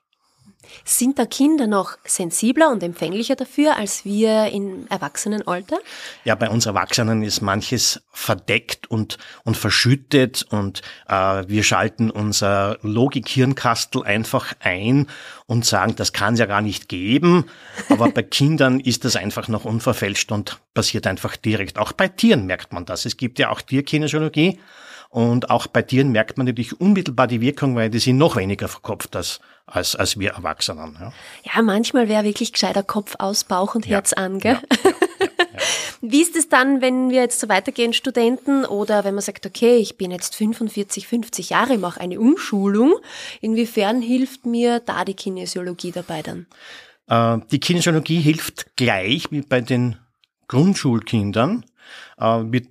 Sind 0.85 1.19
da 1.19 1.26
Kinder 1.26 1.67
noch 1.67 1.97
sensibler 2.05 2.71
und 2.71 2.83
empfänglicher 2.83 3.37
dafür 3.37 3.76
als 3.76 4.05
wir 4.05 4.47
im 4.52 4.87
Erwachsenenalter? 4.88 5.79
Ja, 6.25 6.35
bei 6.35 6.49
uns 6.49 6.67
Erwachsenen 6.67 7.23
ist 7.23 7.40
manches 7.40 8.02
verdeckt 8.12 8.90
und, 8.90 9.19
und 9.45 9.57
verschüttet 9.57 10.47
und 10.50 10.83
äh, 11.09 11.45
wir 11.49 11.62
schalten 11.62 12.11
unser 12.11 12.79
Logik-Hirnkastel 12.83 14.05
einfach 14.05 14.52
ein 14.61 15.07
und 15.47 15.64
sagen, 15.64 15.97
das 15.97 16.12
kann 16.12 16.35
es 16.35 16.40
ja 16.40 16.47
gar 16.47 16.61
nicht 16.61 16.88
geben. 16.88 17.47
Aber 17.88 18.11
bei 18.11 18.23
Kindern 18.23 18.81
ist 18.81 19.05
das 19.05 19.17
einfach 19.17 19.49
noch 19.49 19.64
unverfälscht 19.64 20.31
und 20.33 20.61
passiert 20.75 21.07
einfach 21.07 21.37
direkt. 21.37 21.79
Auch 21.79 21.93
bei 21.93 22.09
Tieren 22.09 22.47
merkt 22.47 22.73
man 22.73 22.85
das. 22.85 23.07
Es 23.07 23.17
gibt 23.17 23.38
ja 23.38 23.50
auch 23.50 23.61
Tierkinesiologie. 23.61 24.59
Und 25.11 25.50
auch 25.50 25.67
bei 25.67 25.83
Tieren 25.83 26.12
merkt 26.12 26.38
man 26.38 26.47
natürlich 26.47 26.81
unmittelbar 26.81 27.26
die 27.26 27.40
Wirkung, 27.40 27.75
weil 27.75 27.90
die 27.90 27.99
sind 27.99 28.17
noch 28.17 28.37
weniger 28.37 28.69
verkopft 28.69 29.17
als, 29.17 29.40
als, 29.67 29.97
als 29.97 30.19
wir 30.21 30.31
Erwachsenen. 30.31 30.97
Ja, 31.00 31.12
ja 31.43 31.62
manchmal 31.62 32.09
wäre 32.09 32.23
wirklich 32.23 32.52
gescheiter 32.52 32.85
Kopf 32.85 33.17
aus, 33.19 33.43
Bauch 33.43 33.75
und 33.75 33.88
Herz 33.88 34.12
ja, 34.17 34.19
an, 34.19 34.38
gell? 34.38 34.59
Ja, 34.85 34.90
Wie 36.02 36.23
ist 36.23 36.35
es 36.35 36.49
dann, 36.49 36.81
wenn 36.81 37.11
wir 37.11 37.21
jetzt 37.21 37.40
so 37.40 37.49
weitergehen, 37.49 37.93
Studenten, 37.93 38.64
oder 38.64 39.05
wenn 39.05 39.14
man 39.14 39.23
sagt, 39.23 39.45
okay, 39.45 39.76
ich 39.76 39.99
bin 39.99 40.11
jetzt 40.11 40.35
45, 40.35 41.07
50 41.07 41.50
Jahre, 41.50 41.76
mache 41.76 42.00
eine 42.00 42.19
Umschulung, 42.19 42.95
inwiefern 43.43 44.00
hilft 44.00 44.47
mir 44.47 44.81
da 44.81 45.05
die 45.05 45.14
Kinesiologie 45.14 45.90
dabei 45.90 46.23
dann? 46.23 46.47
Äh, 47.09 47.45
die 47.50 47.61
Kinesiologie 47.61 48.21
hilft 48.21 48.76
gleich 48.76 49.31
wie 49.31 49.43
bei 49.43 49.61
den 49.61 49.97
Grundschulkindern. 50.49 51.67
Äh, 52.17 52.45
wir 52.47 52.62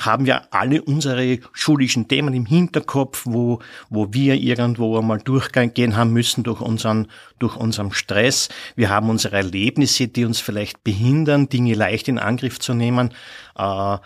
haben 0.00 0.26
wir 0.26 0.52
alle 0.52 0.82
unsere 0.82 1.38
schulischen 1.52 2.08
Themen 2.08 2.34
im 2.34 2.46
Hinterkopf, 2.46 3.22
wo, 3.24 3.60
wo 3.90 4.12
wir 4.12 4.34
irgendwo 4.34 4.98
einmal 4.98 5.18
durchgehen 5.18 5.96
haben 5.96 6.12
müssen 6.12 6.44
durch 6.44 6.60
unseren, 6.60 7.08
durch 7.38 7.56
unseren 7.56 7.92
Stress. 7.92 8.48
Wir 8.74 8.90
haben 8.90 9.10
unsere 9.10 9.36
Erlebnisse, 9.36 10.08
die 10.08 10.24
uns 10.24 10.40
vielleicht 10.40 10.84
behindern, 10.84 11.48
Dinge 11.48 11.74
leicht 11.74 12.08
in 12.08 12.18
Angriff 12.18 12.58
zu 12.58 12.74
nehmen. 12.74 13.12
Äh, 13.56 13.98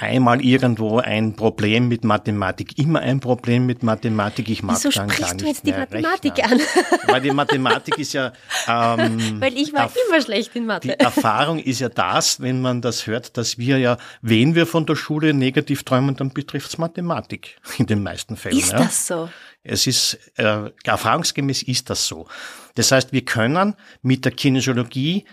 einmal 0.00 0.44
irgendwo 0.44 0.98
ein 0.98 1.34
Problem 1.34 1.88
mit 1.88 2.04
Mathematik, 2.04 2.78
immer 2.78 3.00
ein 3.00 3.18
Problem 3.20 3.66
mit 3.66 3.82
Mathematik. 3.82 4.48
Ich 4.48 4.62
mag 4.62 4.76
Wieso 4.76 4.90
dann 4.90 5.08
gar 5.08 5.34
nicht 5.34 5.40
du 5.40 5.46
jetzt 5.46 5.66
die 5.66 5.72
Mathematik 5.72 6.38
rechnen. 6.38 6.60
an? 6.60 6.98
Weil 7.08 7.20
die 7.20 7.30
Mathematik 7.32 7.98
ist 7.98 8.12
ja 8.12 8.32
ähm, 8.68 9.40
Weil 9.40 9.56
ich 9.56 9.72
war 9.72 9.90
immer 10.08 10.22
schlecht 10.22 10.54
in 10.54 10.62
die 10.62 10.66
Mathe. 10.66 10.98
Erfahrung 10.98 11.58
ist 11.58 11.80
ja 11.80 11.88
das, 11.88 12.40
wenn 12.40 12.60
man 12.60 12.80
das 12.80 13.06
hört, 13.06 13.36
dass 13.36 13.58
wir 13.58 13.78
ja, 13.78 13.96
wenn 14.22 14.54
wir 14.54 14.66
von 14.66 14.86
der 14.86 14.94
Schule 14.94 15.34
negativ 15.34 15.82
träumen, 15.82 16.14
dann 16.14 16.30
betrifft's 16.30 16.78
Mathematik 16.78 17.56
in 17.78 17.86
den 17.86 18.02
meisten 18.02 18.36
Fällen. 18.36 18.56
Ist 18.56 18.72
ja. 18.72 18.78
das 18.78 19.06
so? 19.06 19.28
Es 19.64 19.86
ist, 19.86 20.18
äh, 20.36 20.70
erfahrungsgemäß 20.84 21.64
ist 21.64 21.90
das 21.90 22.06
so. 22.06 22.28
Das 22.76 22.92
heißt, 22.92 23.12
wir 23.12 23.24
können 23.24 23.74
mit 24.02 24.24
der 24.24 24.32
Kinesiologie 24.32 25.24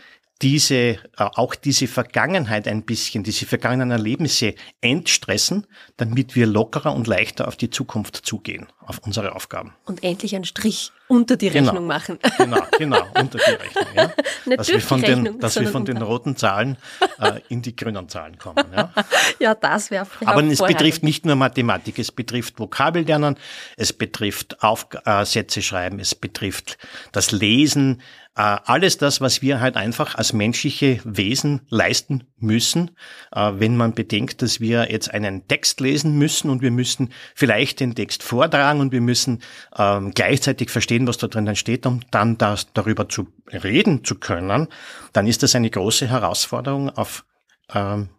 diese, 0.41 0.75
äh, 0.75 0.97
auch 1.17 1.55
diese 1.55 1.87
Vergangenheit 1.87 2.67
ein 2.67 2.83
bisschen, 2.83 3.23
diese 3.23 3.45
vergangenen 3.45 3.91
Erlebnisse 3.91 4.55
entstressen, 4.81 5.67
damit 5.97 6.35
wir 6.35 6.45
lockerer 6.45 6.93
und 6.93 7.07
leichter 7.07 7.47
auf 7.47 7.55
die 7.55 7.69
Zukunft 7.69 8.17
zugehen, 8.17 8.67
auf 8.79 8.99
unsere 8.99 9.35
Aufgaben. 9.35 9.73
Und 9.85 10.03
endlich 10.03 10.35
einen 10.35 10.45
Strich 10.45 10.91
unter 11.07 11.37
die 11.37 11.49
Genau. 11.49 11.71
Rechnung 11.71 11.87
machen. 11.87 12.19
Genau, 12.37 12.61
genau, 12.77 13.01
unter 13.19 13.37
die 13.37 13.51
Rechnung. 13.51 13.95
Ja. 13.95 14.11
Nicht 14.45 14.59
dass 14.59 14.67
wir 14.69 14.81
von 14.81 15.01
den, 15.01 15.39
dass 15.39 15.59
wir 15.59 15.67
von 15.67 15.85
den 15.85 15.97
roten 15.97 16.35
Zahlen 16.35 16.77
äh, 17.19 17.41
in 17.49 17.61
die 17.61 17.75
grünen 17.75 18.09
Zahlen 18.09 18.37
kommen. 18.37 18.65
Ja. 18.75 18.91
Ja, 19.39 19.55
das 19.55 19.91
wäre 19.91 20.07
Aber 20.25 20.43
es 20.43 20.61
betrifft 20.61 21.03
nicht 21.03 21.25
nur 21.25 21.35
Mathematik, 21.35 21.99
es 21.99 22.11
betrifft 22.11 22.59
Vokabellernen, 22.59 23.35
es 23.75 23.91
betrifft 23.91 24.63
Aufsätze 24.63 25.61
schreiben, 25.61 25.99
es 25.99 26.15
betrifft 26.15 26.77
das 27.11 27.31
Lesen, 27.31 28.01
äh, 28.37 28.57
alles 28.65 28.97
das, 28.97 29.21
was 29.21 29.41
wir 29.41 29.61
halt 29.61 29.77
einfach 29.77 30.15
als 30.15 30.33
menschliche 30.33 30.99
Wesen 31.05 31.61
leisten 31.69 32.25
müssen, 32.37 32.91
äh, 33.31 33.51
wenn 33.55 33.77
man 33.77 33.93
bedenkt, 33.93 34.41
dass 34.41 34.59
wir 34.59 34.91
jetzt 34.91 35.13
einen 35.13 35.47
Text 35.47 35.79
lesen 35.79 36.17
müssen 36.17 36.49
und 36.49 36.61
wir 36.61 36.71
müssen 36.71 37.13
vielleicht 37.33 37.79
den 37.79 37.95
Text 37.95 38.23
vortragen 38.23 38.81
und 38.81 38.91
wir 38.91 38.99
müssen 38.99 39.41
ähm, 39.77 40.11
gleichzeitig 40.13 40.69
verstehen, 40.69 40.94
was 40.99 41.17
da 41.17 41.27
drinnen 41.27 41.55
steht, 41.55 41.85
um 41.85 42.01
dann 42.11 42.37
das, 42.37 42.71
darüber 42.73 43.09
zu 43.09 43.27
reden 43.51 44.03
zu 44.03 44.15
können, 44.15 44.67
dann 45.13 45.27
ist 45.27 45.43
das 45.43 45.55
eine 45.55 45.69
große 45.69 46.07
Herausforderung 46.07 46.89
auf 46.89 47.25
ähm, 47.73 48.09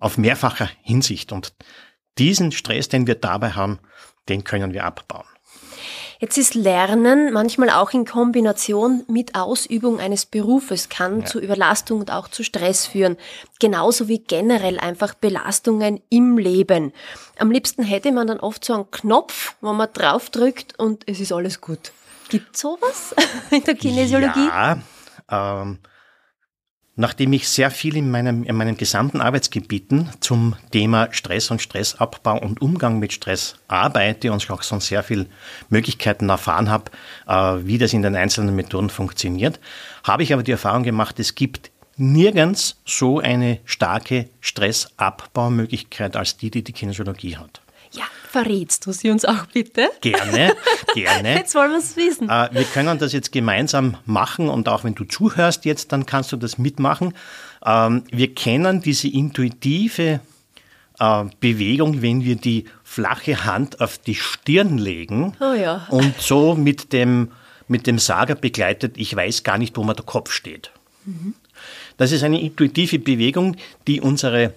auf 0.00 0.18
mehrfacher 0.18 0.68
Hinsicht. 0.82 1.32
Und 1.32 1.52
diesen 2.18 2.52
Stress, 2.52 2.88
den 2.88 3.06
wir 3.06 3.14
dabei 3.14 3.50
haben, 3.50 3.78
den 4.28 4.44
können 4.44 4.72
wir 4.72 4.84
abbauen. 4.84 5.24
Jetzt 6.20 6.36
ist 6.36 6.56
Lernen 6.56 7.32
manchmal 7.32 7.70
auch 7.70 7.92
in 7.92 8.04
Kombination 8.04 9.04
mit 9.06 9.36
Ausübung 9.36 10.00
eines 10.00 10.26
Berufes, 10.26 10.88
kann 10.88 11.24
zu 11.24 11.38
Überlastung 11.38 12.00
und 12.00 12.10
auch 12.10 12.26
zu 12.26 12.42
Stress 12.42 12.86
führen. 12.86 13.16
Genauso 13.60 14.08
wie 14.08 14.18
generell 14.18 14.80
einfach 14.80 15.14
Belastungen 15.14 16.00
im 16.10 16.36
Leben. 16.36 16.92
Am 17.38 17.52
liebsten 17.52 17.84
hätte 17.84 18.10
man 18.10 18.26
dann 18.26 18.40
oft 18.40 18.64
so 18.64 18.74
einen 18.74 18.90
Knopf, 18.90 19.54
wo 19.60 19.72
man 19.72 19.92
draufdrückt 19.92 20.76
und 20.80 21.04
es 21.06 21.20
ist 21.20 21.30
alles 21.30 21.60
gut. 21.60 21.92
Gibt 22.28 22.56
sowas 22.56 23.14
in 23.50 23.64
der 23.64 23.74
Kinesiologie? 23.74 24.46
Ja, 24.46 24.78
ähm, 25.30 25.78
nachdem 26.96 27.32
ich 27.32 27.48
sehr 27.48 27.70
viel 27.70 27.96
in 27.96 28.10
meinem, 28.10 28.42
in 28.44 28.56
meinen 28.56 28.76
gesamten 28.76 29.20
Arbeitsgebieten 29.20 30.10
zum 30.20 30.56
Thema 30.72 31.08
Stress 31.12 31.50
und 31.50 31.62
Stressabbau 31.62 32.38
und 32.38 32.60
Umgang 32.60 32.98
mit 32.98 33.12
Stress 33.12 33.56
arbeite 33.68 34.32
und 34.32 34.50
auch 34.50 34.62
schon 34.62 34.80
sehr 34.80 35.02
viel 35.02 35.26
Möglichkeiten 35.70 36.28
erfahren 36.28 36.68
habe, 36.68 36.90
äh, 37.26 37.66
wie 37.66 37.78
das 37.78 37.92
in 37.92 38.02
den 38.02 38.16
einzelnen 38.16 38.54
Methoden 38.54 38.90
funktioniert, 38.90 39.60
habe 40.02 40.24
ich 40.24 40.32
aber 40.32 40.42
die 40.42 40.52
Erfahrung 40.52 40.82
gemacht, 40.82 41.18
es 41.20 41.34
gibt 41.34 41.70
nirgends 41.96 42.80
so 42.84 43.20
eine 43.20 43.60
starke 43.64 44.28
Stressabbaumöglichkeit 44.40 46.16
als 46.16 46.36
die, 46.36 46.50
die 46.50 46.62
die 46.62 46.72
Kinesiologie 46.72 47.36
hat. 47.36 47.60
Ja, 47.92 48.04
verrätst 48.28 48.86
du 48.86 48.92
sie 48.92 49.10
uns 49.10 49.24
auch 49.24 49.46
bitte? 49.52 49.90
Gerne, 50.00 50.54
gerne. 50.94 51.34
Jetzt 51.36 51.54
wollen 51.54 51.70
wir 51.70 51.78
es 51.78 51.96
wissen. 51.96 52.28
Äh, 52.28 52.48
wir 52.52 52.64
können 52.64 52.98
das 52.98 53.12
jetzt 53.12 53.32
gemeinsam 53.32 53.96
machen 54.06 54.48
und 54.48 54.68
auch 54.68 54.84
wenn 54.84 54.94
du 54.94 55.04
zuhörst 55.04 55.64
jetzt, 55.64 55.92
dann 55.92 56.06
kannst 56.06 56.32
du 56.32 56.36
das 56.36 56.58
mitmachen. 56.58 57.14
Ähm, 57.64 58.04
wir 58.10 58.34
kennen 58.34 58.80
diese 58.82 59.08
intuitive 59.08 60.20
äh, 60.98 61.24
Bewegung, 61.40 62.02
wenn 62.02 62.24
wir 62.24 62.36
die 62.36 62.64
flache 62.84 63.44
Hand 63.44 63.80
auf 63.80 63.98
die 63.98 64.14
Stirn 64.14 64.78
legen 64.78 65.34
Oh 65.40 65.52
ja. 65.52 65.86
und 65.90 66.20
so 66.20 66.54
mit 66.54 66.92
dem, 66.92 67.30
mit 67.68 67.86
dem 67.86 67.98
Sager 67.98 68.34
begleitet, 68.34 68.96
ich 68.96 69.14
weiß 69.14 69.42
gar 69.42 69.58
nicht, 69.58 69.76
wo 69.76 69.84
mir 69.84 69.94
der 69.94 70.04
Kopf 70.04 70.32
steht. 70.32 70.70
Das 71.96 72.12
ist 72.12 72.22
eine 72.22 72.40
intuitive 72.40 72.98
Bewegung, 72.98 73.56
die 73.86 74.00
unsere 74.00 74.52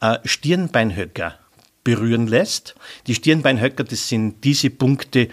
äh, 0.00 0.18
Stirnbeinhöcker 0.24 1.34
berühren 1.84 2.26
lässt. 2.26 2.74
Die 3.06 3.14
Stirnbeinhöcker, 3.14 3.84
das 3.84 4.08
sind 4.08 4.44
diese 4.44 4.70
Punkte, 4.70 5.28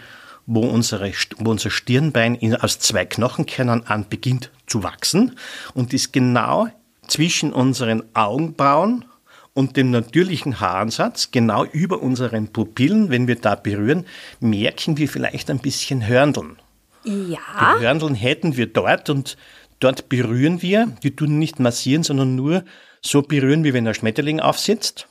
wo, 0.47 0.61
unsere, 0.61 1.11
wo 1.37 1.51
unser 1.51 1.69
Stirnbein 1.69 2.33
in, 2.33 2.55
aus 2.55 2.79
zwei 2.79 3.05
Knochenkernen 3.05 3.85
an 3.85 4.07
beginnt 4.09 4.49
zu 4.65 4.81
wachsen 4.81 5.37
und 5.73 5.93
ist 5.93 6.13
genau 6.13 6.69
zwischen 7.07 7.53
unseren 7.53 8.03
Augenbrauen 8.15 9.05
und 9.53 9.75
dem 9.75 9.91
natürlichen 9.91 10.59
Haaransatz, 10.59 11.31
genau 11.31 11.65
über 11.65 12.01
unseren 12.01 12.47
Pupillen, 12.47 13.09
wenn 13.09 13.27
wir 13.27 13.35
da 13.35 13.55
berühren, 13.55 14.05
merken 14.39 14.97
wir 14.97 15.09
vielleicht 15.09 15.49
ein 15.49 15.59
bisschen 15.59 16.07
Hörndeln. 16.07 16.57
Ja, 17.03 17.39
Die 17.75 17.83
Hörndeln 17.83 18.15
hätten 18.15 18.55
wir 18.55 18.67
dort 18.67 19.09
und 19.09 19.37
dort 19.79 20.09
berühren 20.09 20.61
wir. 20.61 20.95
Wir 21.01 21.15
tun 21.15 21.39
nicht 21.39 21.59
massieren, 21.59 22.03
sondern 22.03 22.35
nur 22.35 22.63
so 23.01 23.21
berühren, 23.21 23.63
wie 23.63 23.73
wenn 23.73 23.87
ein 23.87 23.93
Schmetterling 23.93 24.39
aufsitzt. 24.39 25.07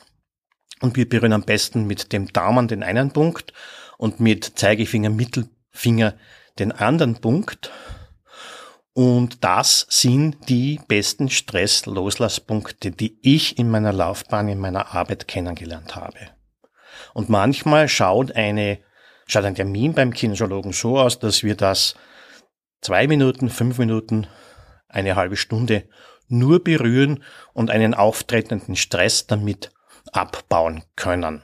Und 0.79 0.95
wir 0.95 1.09
berühren 1.09 1.33
am 1.33 1.43
besten 1.43 1.85
mit 1.85 2.13
dem 2.13 2.31
Daumen 2.31 2.67
den 2.67 2.83
einen 2.83 3.11
Punkt 3.11 3.51
und 3.97 4.19
mit 4.19 4.57
Zeigefinger, 4.57 5.09
Mittelfinger 5.09 6.15
den 6.59 6.71
anderen 6.71 7.19
Punkt. 7.19 7.71
Und 8.93 9.43
das 9.43 9.85
sind 9.89 10.49
die 10.49 10.79
besten 10.87 11.29
Stressloslasspunkte, 11.29 12.91
die 12.91 13.19
ich 13.21 13.59
in 13.59 13.69
meiner 13.69 13.93
Laufbahn, 13.93 14.47
in 14.47 14.59
meiner 14.59 14.95
Arbeit 14.95 15.27
kennengelernt 15.27 15.95
habe. 15.95 16.17
Und 17.13 17.29
manchmal 17.29 17.87
schaut 17.89 18.31
eine, 18.31 18.79
schaut 19.27 19.45
ein 19.45 19.55
Termin 19.55 19.93
beim 19.93 20.13
Kinesiologen 20.13 20.73
so 20.73 20.97
aus, 20.97 21.19
dass 21.19 21.43
wir 21.43 21.55
das 21.55 21.95
zwei 22.81 23.07
Minuten, 23.07 23.49
fünf 23.49 23.77
Minuten, 23.77 24.27
eine 24.89 25.15
halbe 25.15 25.35
Stunde 25.35 25.87
nur 26.27 26.63
berühren 26.63 27.23
und 27.53 27.69
einen 27.69 27.93
auftretenden 27.93 28.75
Stress 28.75 29.27
damit 29.27 29.71
abbauen 30.11 30.83
können. 30.95 31.43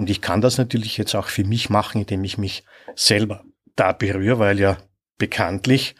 Und 0.00 0.08
ich 0.08 0.22
kann 0.22 0.40
das 0.40 0.56
natürlich 0.56 0.96
jetzt 0.96 1.14
auch 1.14 1.26
für 1.26 1.44
mich 1.44 1.68
machen, 1.68 2.00
indem 2.00 2.24
ich 2.24 2.38
mich 2.38 2.64
selber 2.96 3.44
da 3.76 3.92
berühre, 3.92 4.38
weil 4.38 4.58
ja 4.58 4.78
bekanntlich 5.18 5.94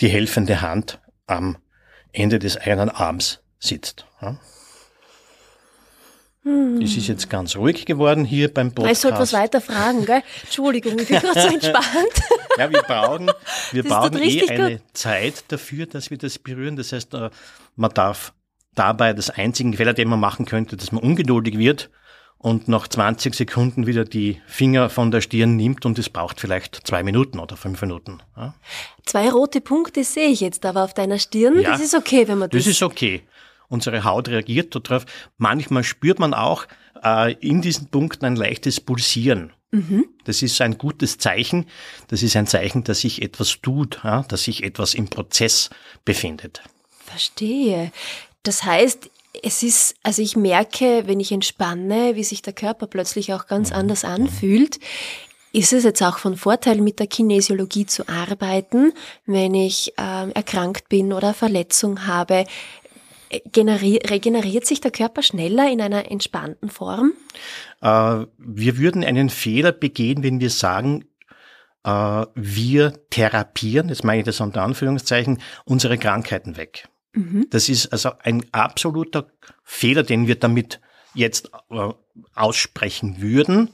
die 0.00 0.08
helfende 0.08 0.60
Hand 0.60 0.98
am 1.28 1.58
Ende 2.10 2.40
des 2.40 2.56
einen 2.56 2.90
Arms 2.90 3.44
sitzt. 3.60 4.06
Ja. 4.20 4.40
Es 6.82 6.96
ist 6.96 7.06
jetzt 7.06 7.30
ganz 7.30 7.54
ruhig 7.54 7.86
geworden 7.86 8.24
hier 8.24 8.52
beim 8.52 8.70
ich 8.70 8.74
Podcast. 8.74 9.02
sollte 9.02 9.18
was 9.20 9.32
weiter 9.32 9.60
fragen, 9.60 10.04
gell? 10.04 10.24
Entschuldigung, 10.42 10.98
ich 10.98 11.06
bin 11.06 11.20
gerade 11.20 11.40
so 11.40 11.46
entspannt. 11.54 12.22
Ja, 12.58 12.68
wir 12.72 12.82
brauchen, 12.82 13.30
wir 13.70 13.84
Das 13.84 13.92
brauchen 13.92 14.20
eh 14.20 14.50
eine 14.50 14.80
Zeit 14.94 15.44
dafür, 15.46 15.86
dass 15.86 16.10
wir 16.10 16.18
das 16.18 16.40
berühren. 16.40 16.74
Das 16.74 16.90
heißt, 16.90 17.14
äh, 17.14 17.30
man 17.76 17.94
darf 17.94 18.32
dabei 18.74 19.12
das 19.12 19.30
einzige 19.30 19.76
Fehler, 19.76 19.94
den 19.94 20.08
man 20.08 20.18
machen 20.18 20.44
könnte, 20.44 20.76
dass 20.76 20.90
man 20.90 21.04
ungeduldig 21.04 21.56
wird 21.56 21.88
und 22.44 22.68
nach 22.68 22.86
20 22.86 23.34
Sekunden 23.34 23.86
wieder 23.86 24.04
die 24.04 24.38
Finger 24.46 24.90
von 24.90 25.10
der 25.10 25.22
Stirn 25.22 25.56
nimmt 25.56 25.86
und 25.86 25.98
es 25.98 26.10
braucht 26.10 26.40
vielleicht 26.40 26.86
zwei 26.86 27.02
Minuten 27.02 27.38
oder 27.38 27.56
fünf 27.56 27.80
Minuten. 27.80 28.22
Ja, 28.36 28.54
Zwei 29.06 29.30
rote 29.30 29.62
Punkte 29.62 30.04
sehe 30.04 30.28
ich 30.28 30.40
jetzt 30.40 30.66
aber 30.66 30.84
auf 30.84 30.92
deiner 30.92 31.18
Stirn. 31.18 31.58
Ja, 31.58 31.70
das 31.70 31.80
ist 31.80 31.94
okay, 31.94 32.28
wenn 32.28 32.36
man 32.36 32.50
das. 32.50 32.64
Das 32.64 32.66
ist 32.70 32.82
okay. 32.82 33.22
Unsere 33.68 34.04
Haut 34.04 34.28
reagiert 34.28 34.74
darauf. 34.74 35.06
Manchmal 35.38 35.84
spürt 35.84 36.18
man 36.18 36.34
auch 36.34 36.66
äh, 37.02 37.32
in 37.40 37.62
diesen 37.62 37.88
Punkten 37.88 38.26
ein 38.26 38.36
leichtes 38.36 38.78
Pulsieren. 38.78 39.54
Das 40.24 40.42
ist 40.42 40.60
ein 40.60 40.76
gutes 40.76 41.16
Zeichen. 41.16 41.66
Das 42.08 42.22
ist 42.22 42.36
ein 42.36 42.46
Zeichen, 42.46 42.84
dass 42.84 43.00
sich 43.00 43.22
etwas 43.22 43.62
tut, 43.62 44.00
ja, 44.04 44.22
dass 44.22 44.44
sich 44.44 44.62
etwas 44.62 44.92
im 44.92 45.08
Prozess 45.08 45.70
befindet. 46.04 46.62
Verstehe. 46.90 47.90
Das 48.42 48.64
heißt, 48.64 49.10
es 49.42 49.62
ist, 49.62 49.96
also 50.02 50.22
ich 50.22 50.36
merke, 50.36 51.04
wenn 51.06 51.20
ich 51.20 51.32
entspanne, 51.32 52.14
wie 52.14 52.24
sich 52.24 52.42
der 52.42 52.52
Körper 52.52 52.86
plötzlich 52.86 53.32
auch 53.32 53.46
ganz 53.46 53.72
anders 53.72 54.04
anfühlt. 54.04 54.78
Ist 55.52 55.72
es 55.72 55.84
jetzt 55.84 56.02
auch 56.02 56.18
von 56.18 56.36
Vorteil, 56.36 56.80
mit 56.80 56.98
der 56.98 57.06
Kinesiologie 57.06 57.86
zu 57.86 58.08
arbeiten, 58.08 58.92
wenn 59.24 59.54
ich 59.54 59.92
ähm, 59.98 60.32
erkrankt 60.34 60.88
bin 60.88 61.12
oder 61.12 61.32
Verletzung 61.32 62.06
habe? 62.06 62.44
Äh, 63.28 63.40
Generi 63.52 64.00
regeneriert 64.04 64.66
sich 64.66 64.80
der 64.80 64.90
Körper 64.90 65.22
schneller 65.22 65.70
in 65.70 65.80
einer 65.80 66.10
entspannten 66.10 66.70
Form? 66.70 67.12
Äh, 67.80 68.26
wir 68.36 68.78
würden 68.78 69.04
einen 69.04 69.30
Fehler 69.30 69.70
begehen, 69.70 70.24
wenn 70.24 70.40
wir 70.40 70.50
sagen, 70.50 71.04
äh, 71.84 72.26
wir 72.34 72.94
therapieren, 73.10 73.90
jetzt 73.90 74.02
meine 74.02 74.20
ich 74.20 74.26
das 74.26 74.40
unter 74.40 74.62
Anführungszeichen, 74.62 75.40
unsere 75.64 75.98
Krankheiten 75.98 76.56
weg. 76.56 76.88
Das 77.50 77.68
ist 77.68 77.88
also 77.88 78.12
ein 78.22 78.44
absoluter 78.52 79.28
Fehler, 79.62 80.02
den 80.02 80.26
wir 80.26 80.36
damit 80.36 80.80
jetzt 81.14 81.50
äh, 81.70 81.90
aussprechen 82.34 83.20
würden. 83.20 83.70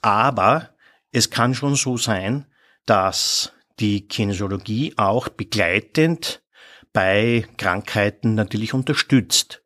Aber 0.00 0.70
es 1.12 1.30
kann 1.30 1.54
schon 1.54 1.74
so 1.74 1.96
sein, 1.96 2.46
dass 2.86 3.52
die 3.78 4.08
Kinesiologie 4.08 4.94
auch 4.96 5.28
begleitend 5.28 6.42
bei 6.92 7.46
Krankheiten 7.58 8.34
natürlich 8.34 8.74
unterstützt. 8.74 9.62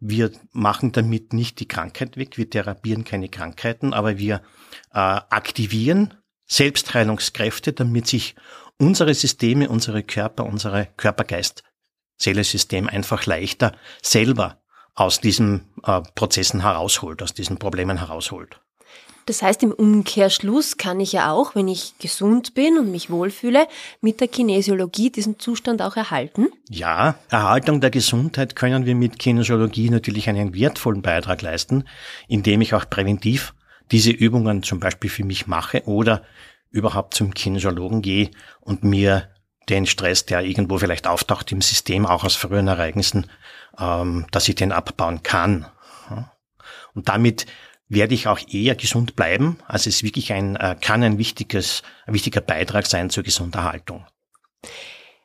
Wir 0.00 0.30
machen 0.52 0.92
damit 0.92 1.32
nicht 1.32 1.58
die 1.58 1.66
Krankheit 1.66 2.16
weg, 2.16 2.38
wir 2.38 2.48
therapieren 2.48 3.04
keine 3.04 3.28
Krankheiten, 3.28 3.92
aber 3.92 4.18
wir 4.18 4.42
äh, 4.92 4.98
aktivieren 4.98 6.14
Selbstheilungskräfte, 6.46 7.72
damit 7.72 8.06
sich 8.06 8.36
unsere 8.78 9.12
Systeme, 9.14 9.68
unsere 9.68 10.04
Körper, 10.04 10.44
unsere 10.44 10.88
Körpergeist, 10.96 11.64
Seele-System 12.18 12.88
einfach 12.88 13.26
leichter 13.26 13.72
selber 14.02 14.58
aus 14.94 15.20
diesen 15.20 15.68
äh, 15.84 16.02
Prozessen 16.14 16.60
herausholt, 16.60 17.22
aus 17.22 17.32
diesen 17.32 17.58
Problemen 17.58 17.98
herausholt. 17.98 18.60
Das 19.28 19.42
heißt, 19.42 19.62
im 19.62 19.72
Umkehrschluss 19.72 20.78
kann 20.78 21.00
ich 21.00 21.12
ja 21.12 21.30
auch, 21.30 21.54
wenn 21.54 21.68
ich 21.68 21.98
gesund 21.98 22.54
bin 22.54 22.78
und 22.78 22.90
mich 22.90 23.10
wohlfühle, 23.10 23.68
mit 24.00 24.22
der 24.22 24.28
Kinesiologie 24.28 25.10
diesen 25.10 25.38
Zustand 25.38 25.82
auch 25.82 25.96
erhalten? 25.96 26.48
Ja, 26.70 27.16
Erhaltung 27.28 27.82
der 27.82 27.90
Gesundheit 27.90 28.56
können 28.56 28.86
wir 28.86 28.94
mit 28.94 29.18
Kinesiologie 29.18 29.90
natürlich 29.90 30.30
einen 30.30 30.54
wertvollen 30.54 31.02
Beitrag 31.02 31.42
leisten, 31.42 31.84
indem 32.26 32.62
ich 32.62 32.72
auch 32.72 32.88
präventiv 32.88 33.52
diese 33.90 34.12
Übungen 34.12 34.62
zum 34.62 34.80
Beispiel 34.80 35.10
für 35.10 35.24
mich 35.24 35.46
mache 35.46 35.82
oder 35.84 36.22
überhaupt 36.70 37.12
zum 37.12 37.34
Kinesiologen 37.34 38.00
gehe 38.00 38.30
und 38.60 38.82
mir 38.82 39.28
den 39.68 39.86
Stress, 39.86 40.26
der 40.26 40.42
irgendwo 40.42 40.78
vielleicht 40.78 41.06
auftaucht 41.06 41.52
im 41.52 41.60
System, 41.60 42.06
auch 42.06 42.24
aus 42.24 42.36
früheren 42.36 42.68
Ereignissen, 42.68 43.26
ähm, 43.78 44.26
dass 44.30 44.48
ich 44.48 44.54
den 44.54 44.72
abbauen 44.72 45.22
kann. 45.22 45.66
Und 46.94 47.08
damit 47.08 47.46
werde 47.88 48.14
ich 48.14 48.26
auch 48.26 48.40
eher 48.48 48.74
gesund 48.74 49.16
bleiben. 49.16 49.58
Also 49.66 49.88
es 49.88 49.96
ist 49.96 50.02
wirklich 50.02 50.32
ein, 50.32 50.56
äh, 50.56 50.76
kann 50.80 51.02
ein 51.02 51.18
wichtiges, 51.18 51.82
ein 52.06 52.14
wichtiger 52.14 52.40
Beitrag 52.40 52.86
sein 52.86 53.10
zur 53.10 53.22
Gesunderhaltung. 53.22 54.04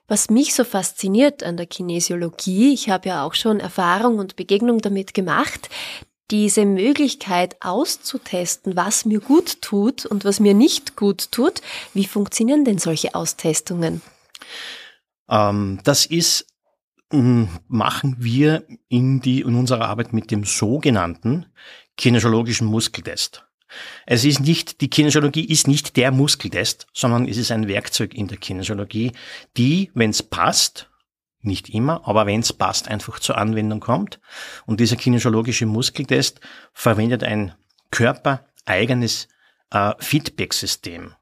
Was 0.07 0.29
mich 0.29 0.53
so 0.53 0.63
fasziniert 0.63 1.43
an 1.43 1.57
der 1.57 1.65
Kinesiologie, 1.65 2.73
ich 2.73 2.89
habe 2.89 3.09
ja 3.09 3.23
auch 3.23 3.33
schon 3.33 3.59
Erfahrung 3.59 4.19
und 4.19 4.35
Begegnung 4.35 4.79
damit 4.79 5.13
gemacht, 5.13 5.69
diese 6.31 6.65
Möglichkeit 6.65 7.57
auszutesten, 7.61 8.75
was 8.75 9.05
mir 9.05 9.19
gut 9.19 9.61
tut 9.61 10.05
und 10.05 10.25
was 10.25 10.39
mir 10.39 10.53
nicht 10.53 10.95
gut 10.95 11.31
tut. 11.31 11.61
Wie 11.93 12.05
funktionieren 12.05 12.65
denn 12.65 12.79
solche 12.79 13.15
Austestungen? 13.15 14.01
Ähm, 15.29 15.79
das 15.83 16.05
ist 16.05 16.47
hm, 17.13 17.47
machen 17.67 18.15
wir 18.17 18.65
in 18.89 19.21
die 19.21 19.41
in 19.41 19.55
unserer 19.55 19.87
Arbeit 19.87 20.13
mit 20.13 20.31
dem 20.31 20.45
sogenannten 20.45 21.45
kinesiologischen 21.95 22.65
Muskeltest. 22.65 23.45
Es 24.05 24.25
ist 24.25 24.39
nicht, 24.39 24.81
die 24.81 24.89
Kinesiologie 24.89 25.45
ist 25.45 25.67
nicht 25.67 25.95
der 25.95 26.11
Muskeltest, 26.11 26.87
sondern 26.91 27.27
es 27.27 27.37
ist 27.37 27.51
ein 27.51 27.67
Werkzeug 27.67 28.15
in 28.15 28.27
der 28.27 28.37
Kinesiologie, 28.37 29.11
die, 29.57 29.91
wenn 29.93 30.09
es 30.09 30.23
passt, 30.23 30.89
nicht 31.41 31.69
immer, 31.69 32.07
aber 32.07 32.25
wenn 32.25 32.39
es 32.39 32.53
passt, 32.53 32.87
einfach 32.87 33.19
zur 33.19 33.37
Anwendung 33.37 33.79
kommt. 33.79 34.19
Und 34.65 34.79
dieser 34.79 34.95
kinesiologische 34.95 35.67
Muskeltest 35.67 36.39
verwendet 36.73 37.23
ein 37.23 37.53
körpereigenes 37.91 39.27
äh, 39.71 39.93
Feedback-System 39.99 41.13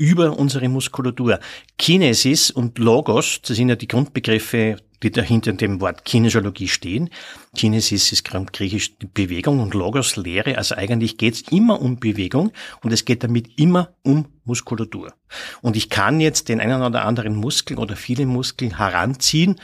über 0.00 0.38
unsere 0.38 0.68
Muskulatur. 0.70 1.38
Kinesis 1.76 2.50
und 2.50 2.78
Logos, 2.78 3.42
das 3.42 3.56
sind 3.56 3.68
ja 3.68 3.76
die 3.76 3.86
Grundbegriffe 3.86 4.78
die 5.02 5.10
dahinter 5.10 5.52
dem 5.54 5.80
Wort 5.80 6.04
Kinesiologie 6.04 6.68
stehen. 6.68 7.08
Kinesis 7.56 8.12
ist 8.12 8.24
griechisch 8.24 8.96
Bewegung 9.14 9.60
und 9.60 9.72
Logos 9.72 10.16
Lehre. 10.16 10.58
Also 10.58 10.74
eigentlich 10.74 11.16
geht 11.16 11.34
es 11.34 11.40
immer 11.50 11.80
um 11.80 11.98
Bewegung 11.98 12.52
und 12.82 12.92
es 12.92 13.04
geht 13.06 13.24
damit 13.24 13.58
immer 13.58 13.94
um 14.02 14.26
Muskulatur. 14.44 15.14
Und 15.62 15.76
ich 15.76 15.88
kann 15.88 16.20
jetzt 16.20 16.50
den 16.50 16.60
einen 16.60 16.82
oder 16.82 17.06
anderen 17.06 17.34
Muskel 17.34 17.78
oder 17.78 17.96
viele 17.96 18.26
Muskeln 18.26 18.76
heranziehen, 18.76 19.56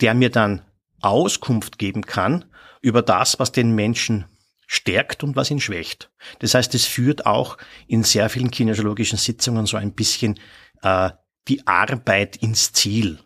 der 0.00 0.14
mir 0.14 0.30
dann 0.30 0.62
Auskunft 1.00 1.78
geben 1.78 2.02
kann 2.02 2.46
über 2.80 3.02
das, 3.02 3.38
was 3.38 3.52
den 3.52 3.74
Menschen 3.74 4.24
stärkt 4.68 5.24
und 5.24 5.34
was 5.34 5.50
ihn 5.50 5.60
schwächt. 5.60 6.10
Das 6.40 6.54
heißt, 6.54 6.74
es 6.74 6.84
führt 6.84 7.26
auch 7.26 7.56
in 7.88 8.04
sehr 8.04 8.28
vielen 8.28 8.50
kinesiologischen 8.50 9.18
Sitzungen 9.18 9.66
so 9.66 9.78
ein 9.78 9.92
bisschen 9.92 10.38
äh, 10.82 11.10
die 11.48 11.66
Arbeit 11.66 12.36
ins 12.36 12.72
Ziel. 12.74 13.18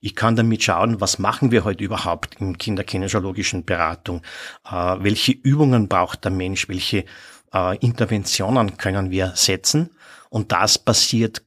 Ich 0.00 0.14
kann 0.14 0.36
damit 0.36 0.62
schauen, 0.62 1.00
was 1.00 1.18
machen 1.18 1.50
wir 1.50 1.64
heute 1.64 1.82
überhaupt 1.82 2.36
in 2.40 2.56
kinderkinesiologischen 2.58 3.64
Beratung? 3.64 4.22
Äh, 4.64 4.96
welche 5.00 5.32
Übungen 5.32 5.88
braucht 5.88 6.24
der 6.24 6.30
Mensch? 6.30 6.68
Welche 6.68 7.04
äh, 7.52 7.76
Interventionen 7.78 8.76
können 8.76 9.10
wir 9.10 9.32
setzen? 9.34 9.90
Und 10.30 10.52
das 10.52 10.78
passiert 10.78 11.42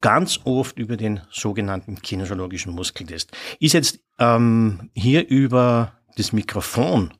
ganz 0.00 0.40
oft 0.42 0.76
über 0.76 0.96
den 0.96 1.20
sogenannten 1.30 2.02
kinesiologischen 2.02 2.74
Muskeltest. 2.74 3.30
Ist 3.60 3.74
jetzt 3.74 4.00
ähm, 4.18 4.90
hier 4.94 5.28
über 5.28 5.92
das 6.16 6.32
Mikrofon 6.32 7.14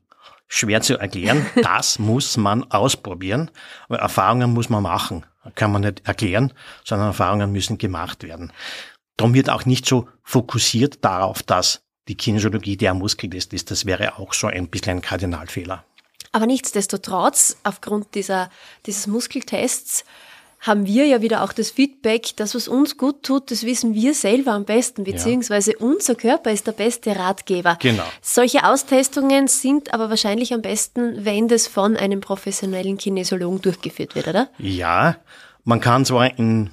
schwer 0.51 0.81
zu 0.81 0.97
erklären. 0.97 1.45
Das 1.63 1.97
muss 1.97 2.37
man 2.37 2.69
ausprobieren. 2.71 3.49
Aber 3.87 3.99
Erfahrungen 3.99 4.53
muss 4.53 4.69
man 4.69 4.83
machen. 4.83 5.25
Kann 5.55 5.71
man 5.71 5.81
nicht 5.81 6.05
erklären, 6.05 6.53
sondern 6.83 7.07
Erfahrungen 7.07 7.51
müssen 7.51 7.77
gemacht 7.77 8.21
werden. 8.21 8.51
Darum 9.17 9.33
wird 9.33 9.49
auch 9.49 9.65
nicht 9.65 9.85
so 9.87 10.07
fokussiert 10.23 11.03
darauf, 11.03 11.41
dass 11.41 11.81
die 12.07 12.15
Kinesiologie 12.15 12.77
der 12.77 12.93
Muskeltest 12.93 13.53
ist. 13.53 13.71
Das 13.71 13.85
wäre 13.85 14.19
auch 14.19 14.33
so 14.33 14.47
ein 14.47 14.67
bisschen 14.67 14.97
ein 14.97 15.01
Kardinalfehler. 15.01 15.83
Aber 16.31 16.45
nichtsdestotrotz, 16.45 17.57
aufgrund 17.63 18.13
dieser, 18.13 18.49
dieses 18.85 19.07
Muskeltests, 19.07 20.05
haben 20.61 20.85
wir 20.85 21.07
ja 21.07 21.21
wieder 21.21 21.43
auch 21.43 21.53
das 21.53 21.71
Feedback, 21.71 22.35
das, 22.35 22.53
was 22.53 22.67
uns 22.67 22.95
gut 22.95 23.23
tut, 23.23 23.49
das 23.49 23.65
wissen 23.65 23.95
wir 23.95 24.13
selber 24.13 24.51
am 24.51 24.63
besten, 24.63 25.03
beziehungsweise 25.03 25.71
ja. 25.71 25.77
unser 25.79 26.13
Körper 26.13 26.51
ist 26.51 26.67
der 26.67 26.73
beste 26.73 27.15
Ratgeber. 27.15 27.77
Genau. 27.81 28.03
Solche 28.21 28.63
Austestungen 28.63 29.47
sind 29.47 29.91
aber 29.91 30.11
wahrscheinlich 30.11 30.53
am 30.53 30.61
besten, 30.61 31.25
wenn 31.25 31.47
das 31.47 31.65
von 31.65 31.97
einem 31.97 32.21
professionellen 32.21 32.97
Kinesiologen 32.97 33.61
durchgeführt 33.61 34.13
wird, 34.13 34.27
oder? 34.27 34.49
Ja, 34.59 35.17
man 35.63 35.81
kann 35.81 36.05
zwar 36.05 36.37
in 36.37 36.69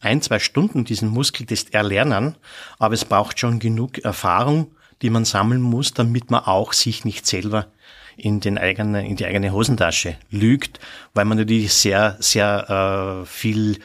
ein, 0.00 0.20
zwei 0.20 0.38
Stunden 0.38 0.84
diesen 0.84 1.08
Muskeltest 1.08 1.72
erlernen, 1.72 2.36
aber 2.78 2.92
es 2.92 3.06
braucht 3.06 3.38
schon 3.38 3.58
genug 3.58 3.98
Erfahrung, 3.98 4.74
die 5.00 5.08
man 5.08 5.24
sammeln 5.24 5.62
muss, 5.62 5.94
damit 5.94 6.30
man 6.30 6.44
auch 6.44 6.74
sich 6.74 7.06
nicht 7.06 7.26
selber 7.26 7.68
in, 8.16 8.40
den 8.40 8.58
eigene, 8.58 9.06
in 9.06 9.16
die 9.16 9.26
eigene 9.26 9.52
Hosentasche 9.52 10.16
lügt, 10.30 10.80
weil 11.14 11.24
man 11.24 11.38
natürlich 11.38 11.72
sehr, 11.72 12.16
sehr 12.20 13.22
äh, 13.22 13.26
viel, 13.26 13.78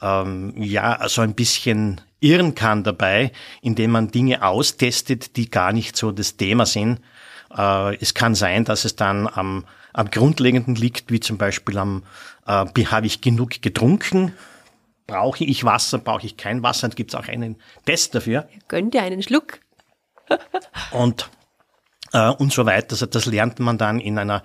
ähm, 0.00 0.54
ja, 0.56 1.08
so 1.08 1.22
ein 1.22 1.34
bisschen 1.34 2.00
irren 2.20 2.54
kann 2.54 2.84
dabei, 2.84 3.32
indem 3.60 3.92
man 3.92 4.10
Dinge 4.10 4.42
austestet, 4.42 5.36
die 5.36 5.50
gar 5.50 5.72
nicht 5.72 5.96
so 5.96 6.10
das 6.12 6.36
Thema 6.36 6.66
sind. 6.66 7.00
Äh, 7.56 7.96
es 7.96 8.14
kann 8.14 8.34
sein, 8.34 8.64
dass 8.64 8.84
es 8.84 8.96
dann 8.96 9.28
am, 9.28 9.64
am 9.92 10.10
Grundlegenden 10.10 10.74
liegt, 10.74 11.10
wie 11.10 11.20
zum 11.20 11.38
Beispiel 11.38 11.78
am, 11.78 12.02
äh, 12.46 12.66
habe 12.86 13.06
ich 13.06 13.20
genug 13.20 13.62
getrunken, 13.62 14.32
brauche 15.06 15.44
ich 15.44 15.64
Wasser, 15.64 15.98
brauche 15.98 16.26
ich 16.26 16.36
kein 16.36 16.62
Wasser. 16.62 16.88
Da 16.88 16.94
gibt 16.94 17.12
es 17.12 17.14
auch 17.14 17.28
einen 17.28 17.56
Test 17.84 18.14
dafür. 18.14 18.48
Gönn 18.68 18.90
dir 18.90 19.02
einen 19.02 19.22
Schluck. 19.22 19.60
und, 20.90 21.28
äh, 22.14 22.30
und 22.30 22.52
so 22.52 22.64
weiter. 22.64 22.92
Also 22.92 23.04
das 23.04 23.26
lernt 23.26 23.58
man 23.58 23.76
dann 23.76 24.00
in 24.00 24.18
einer 24.18 24.42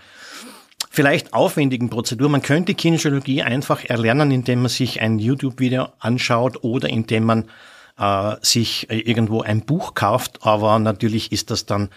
vielleicht 0.90 1.34
aufwendigen 1.34 1.90
Prozedur. 1.90 2.28
Man 2.28 2.42
könnte 2.42 2.74
Kinesiologie 2.74 3.44
einfach 3.44 3.86
erlernen, 3.86 4.32
indem 4.32 4.64
man 4.64 4.70
sich 4.70 5.02
ein 5.02 5.20
YouTube-Video 5.20 5.88
anschaut 6.00 6.64
oder 6.64 6.90
indem 6.90 7.24
man 7.24 7.50
äh, 7.98 8.36
sich 8.42 8.90
irgendwo 8.90 9.42
ein 9.42 9.66
Buch 9.66 9.94
kauft. 9.94 10.46
Aber 10.46 10.80
natürlich 10.80 11.32
ist 11.32 11.52
das 11.52 11.66
dann 11.66 11.90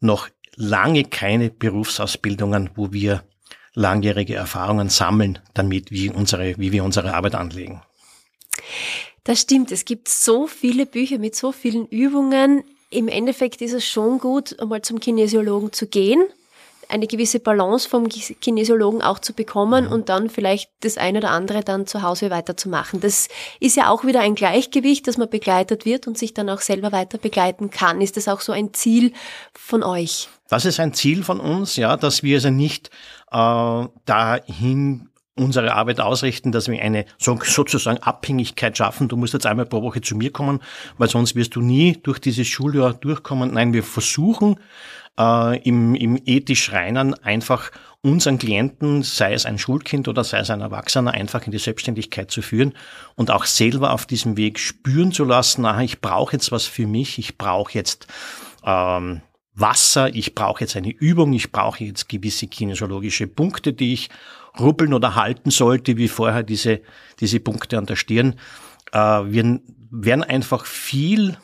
noch 0.00 0.28
lange 0.56 1.04
keine 1.04 1.50
Berufsausbildungen, 1.50 2.70
wo 2.74 2.92
wir 2.92 3.22
langjährige 3.74 4.36
Erfahrungen 4.36 4.88
sammeln 4.88 5.40
damit, 5.52 5.90
wie, 5.90 6.10
unsere, 6.10 6.56
wie 6.58 6.72
wir 6.72 6.84
unsere 6.84 7.14
Arbeit 7.14 7.34
anlegen. 7.34 7.82
Das 9.24 9.40
stimmt. 9.40 9.72
Es 9.72 9.84
gibt 9.84 10.08
so 10.08 10.46
viele 10.46 10.86
Bücher 10.86 11.18
mit 11.18 11.34
so 11.34 11.50
vielen 11.50 11.86
Übungen. 11.86 12.62
Im 12.94 13.08
Endeffekt 13.08 13.60
ist 13.60 13.72
es 13.72 13.84
schon 13.84 14.18
gut, 14.20 14.58
einmal 14.60 14.82
zum 14.82 15.00
Kinesiologen 15.00 15.72
zu 15.72 15.88
gehen, 15.88 16.22
eine 16.88 17.08
gewisse 17.08 17.40
Balance 17.40 17.88
vom 17.88 18.08
Kinesiologen 18.08 19.02
auch 19.02 19.18
zu 19.18 19.32
bekommen 19.32 19.86
mhm. 19.86 19.92
und 19.92 20.08
dann 20.08 20.30
vielleicht 20.30 20.70
das 20.80 20.96
eine 20.96 21.18
oder 21.18 21.30
andere 21.30 21.64
dann 21.64 21.88
zu 21.88 22.02
Hause 22.02 22.30
weiterzumachen. 22.30 23.00
Das 23.00 23.28
ist 23.58 23.76
ja 23.76 23.90
auch 23.90 24.04
wieder 24.04 24.20
ein 24.20 24.36
Gleichgewicht, 24.36 25.08
dass 25.08 25.18
man 25.18 25.28
begleitet 25.28 25.84
wird 25.84 26.06
und 26.06 26.16
sich 26.16 26.34
dann 26.34 26.48
auch 26.48 26.60
selber 26.60 26.92
weiter 26.92 27.18
begleiten 27.18 27.70
kann. 27.70 28.00
Ist 28.00 28.16
das 28.16 28.28
auch 28.28 28.40
so 28.40 28.52
ein 28.52 28.72
Ziel 28.74 29.12
von 29.54 29.82
euch? 29.82 30.28
Das 30.48 30.64
ist 30.64 30.78
ein 30.78 30.94
Ziel 30.94 31.24
von 31.24 31.40
uns, 31.40 31.74
ja, 31.74 31.96
dass 31.96 32.22
wir 32.22 32.36
also 32.36 32.50
nicht 32.50 32.90
äh, 33.32 33.86
dahin 34.04 35.08
unsere 35.36 35.74
Arbeit 35.74 36.00
ausrichten, 36.00 36.52
dass 36.52 36.68
wir 36.68 36.80
eine 36.80 37.06
so, 37.18 37.38
sozusagen 37.42 37.98
Abhängigkeit 37.98 38.76
schaffen. 38.78 39.08
Du 39.08 39.16
musst 39.16 39.32
jetzt 39.32 39.46
einmal 39.46 39.66
pro 39.66 39.82
Woche 39.82 40.00
zu 40.00 40.16
mir 40.16 40.30
kommen, 40.30 40.60
weil 40.96 41.08
sonst 41.08 41.34
wirst 41.34 41.56
du 41.56 41.60
nie 41.60 41.98
durch 42.02 42.20
dieses 42.20 42.46
Schuljahr 42.46 42.94
durchkommen. 42.94 43.52
Nein, 43.52 43.72
wir 43.72 43.82
versuchen 43.82 44.56
äh, 45.18 45.58
im, 45.62 45.94
im 45.94 46.20
ethisch 46.24 46.72
reinen 46.72 47.14
einfach 47.14 47.70
unseren 48.00 48.38
Klienten, 48.38 49.02
sei 49.02 49.32
es 49.32 49.46
ein 49.46 49.58
Schulkind 49.58 50.08
oder 50.08 50.24
sei 50.24 50.38
es 50.38 50.50
ein 50.50 50.60
Erwachsener, 50.60 51.12
einfach 51.12 51.46
in 51.46 51.52
die 51.52 51.58
Selbstständigkeit 51.58 52.30
zu 52.30 52.42
führen 52.42 52.74
und 53.16 53.30
auch 53.30 53.46
selber 53.46 53.92
auf 53.92 54.06
diesem 54.06 54.36
Weg 54.36 54.58
spüren 54.58 55.10
zu 55.10 55.24
lassen, 55.24 55.64
aha, 55.64 55.80
ich 55.80 56.00
brauche 56.00 56.34
jetzt 56.34 56.52
was 56.52 56.66
für 56.66 56.86
mich, 56.86 57.18
ich 57.18 57.38
brauche 57.38 57.72
jetzt 57.72 58.06
ähm, 58.62 59.22
Wasser, 59.54 60.14
ich 60.14 60.34
brauche 60.34 60.60
jetzt 60.60 60.76
eine 60.76 60.90
Übung, 60.90 61.32
ich 61.32 61.50
brauche 61.50 61.82
jetzt 61.82 62.08
gewisse 62.08 62.46
kinesiologische 62.46 63.26
Punkte, 63.26 63.72
die 63.72 63.94
ich 63.94 64.10
rubbeln 64.58 64.94
oder 64.94 65.14
halten 65.14 65.50
sollte, 65.50 65.96
wie 65.96 66.08
vorher 66.08 66.42
diese, 66.42 66.80
diese 67.20 67.40
Punkte 67.40 67.78
an 67.78 67.86
der 67.86 67.96
Stirn. 67.96 68.38
Äh, 68.92 68.98
wir 68.98 69.60
werden 69.90 70.24
einfach 70.24 70.66
viel 70.66 71.36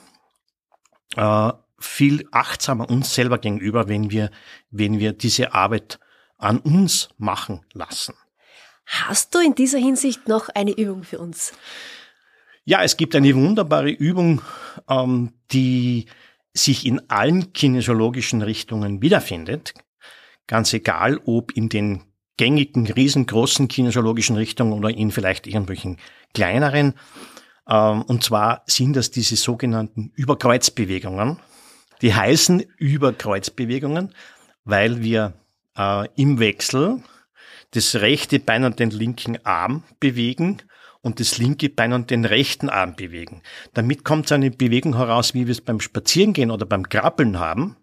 äh, 1.16 1.52
viel 1.80 2.28
achtsamer 2.30 2.88
uns 2.88 3.14
selber 3.14 3.38
gegenüber, 3.38 3.88
wenn 3.88 4.10
wir, 4.10 4.30
wenn 4.70 4.98
wir 4.98 5.12
diese 5.12 5.54
Arbeit 5.54 5.98
an 6.38 6.58
uns 6.58 7.08
machen 7.16 7.62
lassen. 7.72 8.14
Hast 8.86 9.34
du 9.34 9.38
in 9.38 9.54
dieser 9.54 9.78
Hinsicht 9.78 10.28
noch 10.28 10.48
eine 10.50 10.72
Übung 10.72 11.02
für 11.02 11.18
uns? 11.18 11.52
Ja, 12.64 12.82
es 12.82 12.96
gibt 12.96 13.14
eine 13.14 13.34
wunderbare 13.34 13.90
Übung, 13.90 14.42
ähm, 14.88 15.32
die 15.50 16.06
sich 16.52 16.84
in 16.84 17.08
allen 17.08 17.52
kinesiologischen 17.52 18.42
Richtungen 18.42 19.00
wiederfindet. 19.00 19.72
Ganz 20.46 20.72
egal, 20.72 21.20
ob 21.24 21.52
in 21.52 21.68
den 21.68 22.02
gängigen, 22.40 22.86
riesengroßen 22.86 23.68
kinesiologischen 23.68 24.34
Richtungen 24.34 24.72
oder 24.72 24.88
in 24.88 25.10
vielleicht 25.10 25.46
irgendwelchen 25.46 25.98
kleineren. 26.32 26.94
Ähm, 27.68 28.00
und 28.00 28.24
zwar 28.24 28.62
sind 28.66 28.96
das 28.96 29.10
diese 29.10 29.36
sogenannten 29.36 30.10
Überkreuzbewegungen. 30.16 31.38
Die 32.00 32.14
heißen 32.14 32.60
Überkreuzbewegungen, 32.78 34.14
weil 34.64 35.02
wir 35.02 35.34
äh, 35.76 36.08
im 36.16 36.38
Wechsel 36.38 37.02
das 37.72 37.96
rechte 37.96 38.40
Bein 38.40 38.64
und 38.64 38.78
den 38.78 38.90
linken 38.90 39.44
Arm 39.44 39.82
bewegen 40.00 40.62
und 41.02 41.20
das 41.20 41.36
linke 41.36 41.68
Bein 41.68 41.92
und 41.92 42.08
den 42.08 42.24
rechten 42.24 42.70
Arm 42.70 42.96
bewegen. 42.96 43.42
Damit 43.74 44.02
kommt 44.02 44.28
so 44.28 44.34
eine 44.34 44.50
Bewegung 44.50 44.96
heraus, 44.96 45.34
wie 45.34 45.46
wir 45.46 45.52
es 45.52 45.60
beim 45.60 45.80
Spazierengehen 45.80 46.50
oder 46.50 46.64
beim 46.64 46.88
Krabbeln 46.88 47.38
haben. 47.38 47.76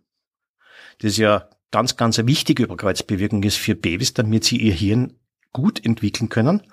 Das 0.98 1.18
ja 1.18 1.48
ganz, 1.72 1.98
ganz 1.98 2.18
eine 2.20 2.28
wichtige 2.28 2.64
Überkreuzbewegung 2.64 3.44
ist 3.44 3.58
für 3.58 3.76
Babys, 3.76 4.14
damit 4.14 4.44
sie 4.44 4.58
ihr 4.58 4.74
Hirn 4.74 5.14
gut 5.54 5.84
entwickeln 5.84 6.30
können. 6.30 6.64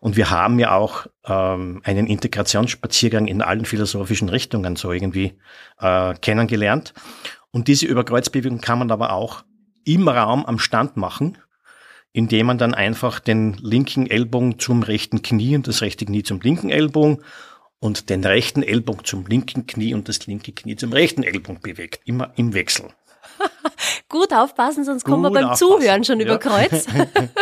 Und 0.00 0.16
wir 0.16 0.30
haben 0.30 0.58
ja 0.58 0.74
auch 0.74 1.06
ähm, 1.24 1.80
einen 1.84 2.06
Integrationsspaziergang 2.06 3.26
in 3.26 3.42
allen 3.42 3.64
philosophischen 3.64 4.28
Richtungen 4.28 4.76
so 4.76 4.92
irgendwie 4.92 5.34
äh, 5.78 6.14
kennengelernt. 6.14 6.94
Und 7.52 7.68
diese 7.68 7.86
Überkreuzbewegung 7.86 8.60
kann 8.60 8.80
man 8.80 8.90
aber 8.90 9.12
auch 9.12 9.44
im 9.84 10.08
Raum 10.08 10.44
am 10.46 10.58
Stand 10.58 10.96
machen, 10.96 11.38
indem 12.12 12.46
man 12.46 12.58
dann 12.58 12.74
einfach 12.74 13.20
den 13.20 13.54
linken 13.54 14.06
Ellbogen 14.08 14.58
zum 14.58 14.82
rechten 14.82 15.22
Knie 15.22 15.56
und 15.56 15.68
das 15.68 15.80
rechte 15.82 16.04
Knie 16.04 16.22
zum 16.22 16.40
linken 16.40 16.70
Ellbogen 16.70 17.22
und 17.78 18.10
den 18.10 18.24
rechten 18.24 18.62
Ellbogen 18.62 19.04
zum 19.04 19.26
linken 19.26 19.66
Knie 19.66 19.94
und 19.94 20.08
das 20.08 20.26
linke 20.26 20.52
Knie 20.52 20.76
zum 20.76 20.92
rechten 20.92 21.22
Ellbogen 21.22 21.60
bewegt. 21.60 22.00
Immer 22.04 22.32
im 22.36 22.54
Wechsel. 22.54 22.86
Gut 24.08 24.32
aufpassen, 24.32 24.84
sonst 24.84 25.04
Gut 25.04 25.12
kommen 25.12 25.22
wir 25.22 25.30
beim 25.30 25.44
aufpassen. 25.44 25.80
Zuhören 25.80 26.04
schon 26.04 26.20
ja. 26.20 26.26
über 26.26 26.38
Kreuz. 26.38 26.86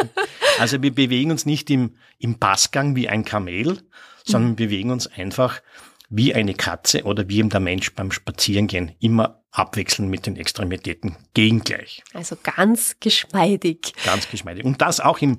also 0.59 0.83
wir 0.83 0.95
bewegen 0.95 1.31
uns 1.31 1.47
nicht 1.47 1.71
im, 1.71 1.97
im 2.19 2.39
Passgang 2.39 2.97
wie 2.97 3.09
ein 3.09 3.25
Kamel, 3.25 3.83
sondern 4.25 4.53
mhm. 4.53 4.59
wir 4.59 4.67
bewegen 4.67 4.91
uns 4.91 5.07
einfach 5.07 5.61
wie 6.09 6.35
eine 6.35 6.55
Katze 6.55 7.05
oder 7.05 7.29
wie 7.29 7.39
eben 7.39 7.49
der 7.49 7.61
Mensch 7.61 7.95
beim 7.95 8.13
Spazierengehen 8.13 8.95
immer 9.01 9.43
abwechseln 9.51 10.09
mit 10.09 10.27
den 10.27 10.37
Extremitäten 10.37 11.17
gegengleich. 11.35 12.03
Also 12.13 12.37
ganz 12.43 12.97
geschmeidig. 13.01 13.93
Ganz 14.05 14.31
geschmeidig. 14.31 14.65
Und 14.65 14.83
das 14.83 15.01
auch 15.01 15.19
im 15.19 15.39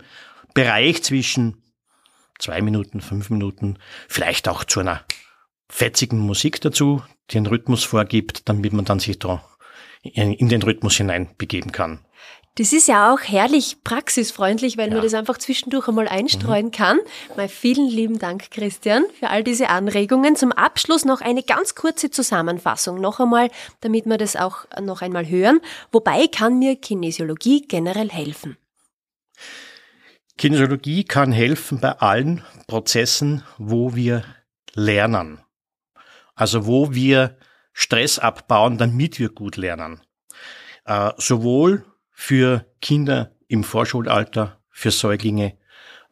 Bereich 0.54 1.04
zwischen 1.04 1.64
zwei 2.40 2.62
Minuten, 2.62 3.02
fünf 3.02 3.30
Minuten, 3.30 3.78
vielleicht 4.08 4.48
auch 4.48 4.64
zu 4.64 4.80
einer 4.80 5.04
fetzigen 5.70 6.20
Musik 6.20 6.62
dazu, 6.62 7.02
die 7.32 7.38
einen 7.38 7.48
Rhythmus 7.48 7.84
vorgibt, 7.84 8.48
damit 8.50 8.74
man 8.74 8.86
dann 8.86 9.00
sich 9.00 9.18
da 9.20 9.44
in 10.04 10.50
den 10.50 10.62
Rhythmus 10.62 10.98
hineinbegeben 10.98 11.72
kann. 11.72 12.06
Das 12.56 12.72
ist 12.72 12.88
ja 12.88 13.12
auch 13.12 13.22
herrlich 13.22 13.78
praxisfreundlich, 13.84 14.78
weil 14.78 14.90
ja. 14.90 14.94
man 14.94 15.04
das 15.04 15.16
einfach 15.16 15.40
zwischendurch 15.40 15.88
einmal 15.88 16.08
einstreuen 16.08 16.68
mhm. 16.68 16.72
kann. 16.72 17.00
Mal 17.36 17.50
vielen 17.50 17.90
lieben 17.90 18.20
Dank, 18.20 18.52
Christian, 18.52 19.06
für 19.20 19.30
all 19.32 19.44
diese 19.44 19.70
Anregungen. 19.70 20.36
Zum 20.36 20.52
Abschluss 20.52 21.04
noch 21.04 21.22
eine 21.22 21.42
ganz 21.42 21.74
kurze 21.74 22.12
Zusammenfassung. 22.12 23.02
Noch 23.02 23.20
einmal, 23.20 23.50
damit 23.82 24.06
wir 24.06 24.18
das 24.20 24.36
auch 24.36 24.66
noch 24.80 25.02
einmal 25.02 25.28
hören. 25.28 25.62
Wobei 25.92 26.28
kann 26.28 26.60
mir 26.60 26.76
Kinesiologie 26.76 27.66
generell 27.68 28.10
helfen? 28.10 28.58
Kinesiologie 30.38 31.06
kann 31.06 31.32
helfen 31.32 31.80
bei 31.80 31.94
allen 31.94 32.44
Prozessen, 32.68 33.44
wo 33.58 33.96
wir 33.96 34.24
lernen. 34.76 35.40
Also 36.36 36.68
wo 36.68 36.94
wir 36.94 37.36
Stress 37.74 38.20
abbauen, 38.20 38.78
damit 38.78 39.20
wir 39.20 39.30
gut 39.30 39.58
lernen. 39.58 40.02
Äh, 40.86 41.12
sowohl 41.18 41.86
für 42.12 42.66
Kinder 42.82 43.36
im 43.48 43.64
Vorschulalter, 43.64 44.60
für 44.70 44.92
Säuglinge 44.92 45.58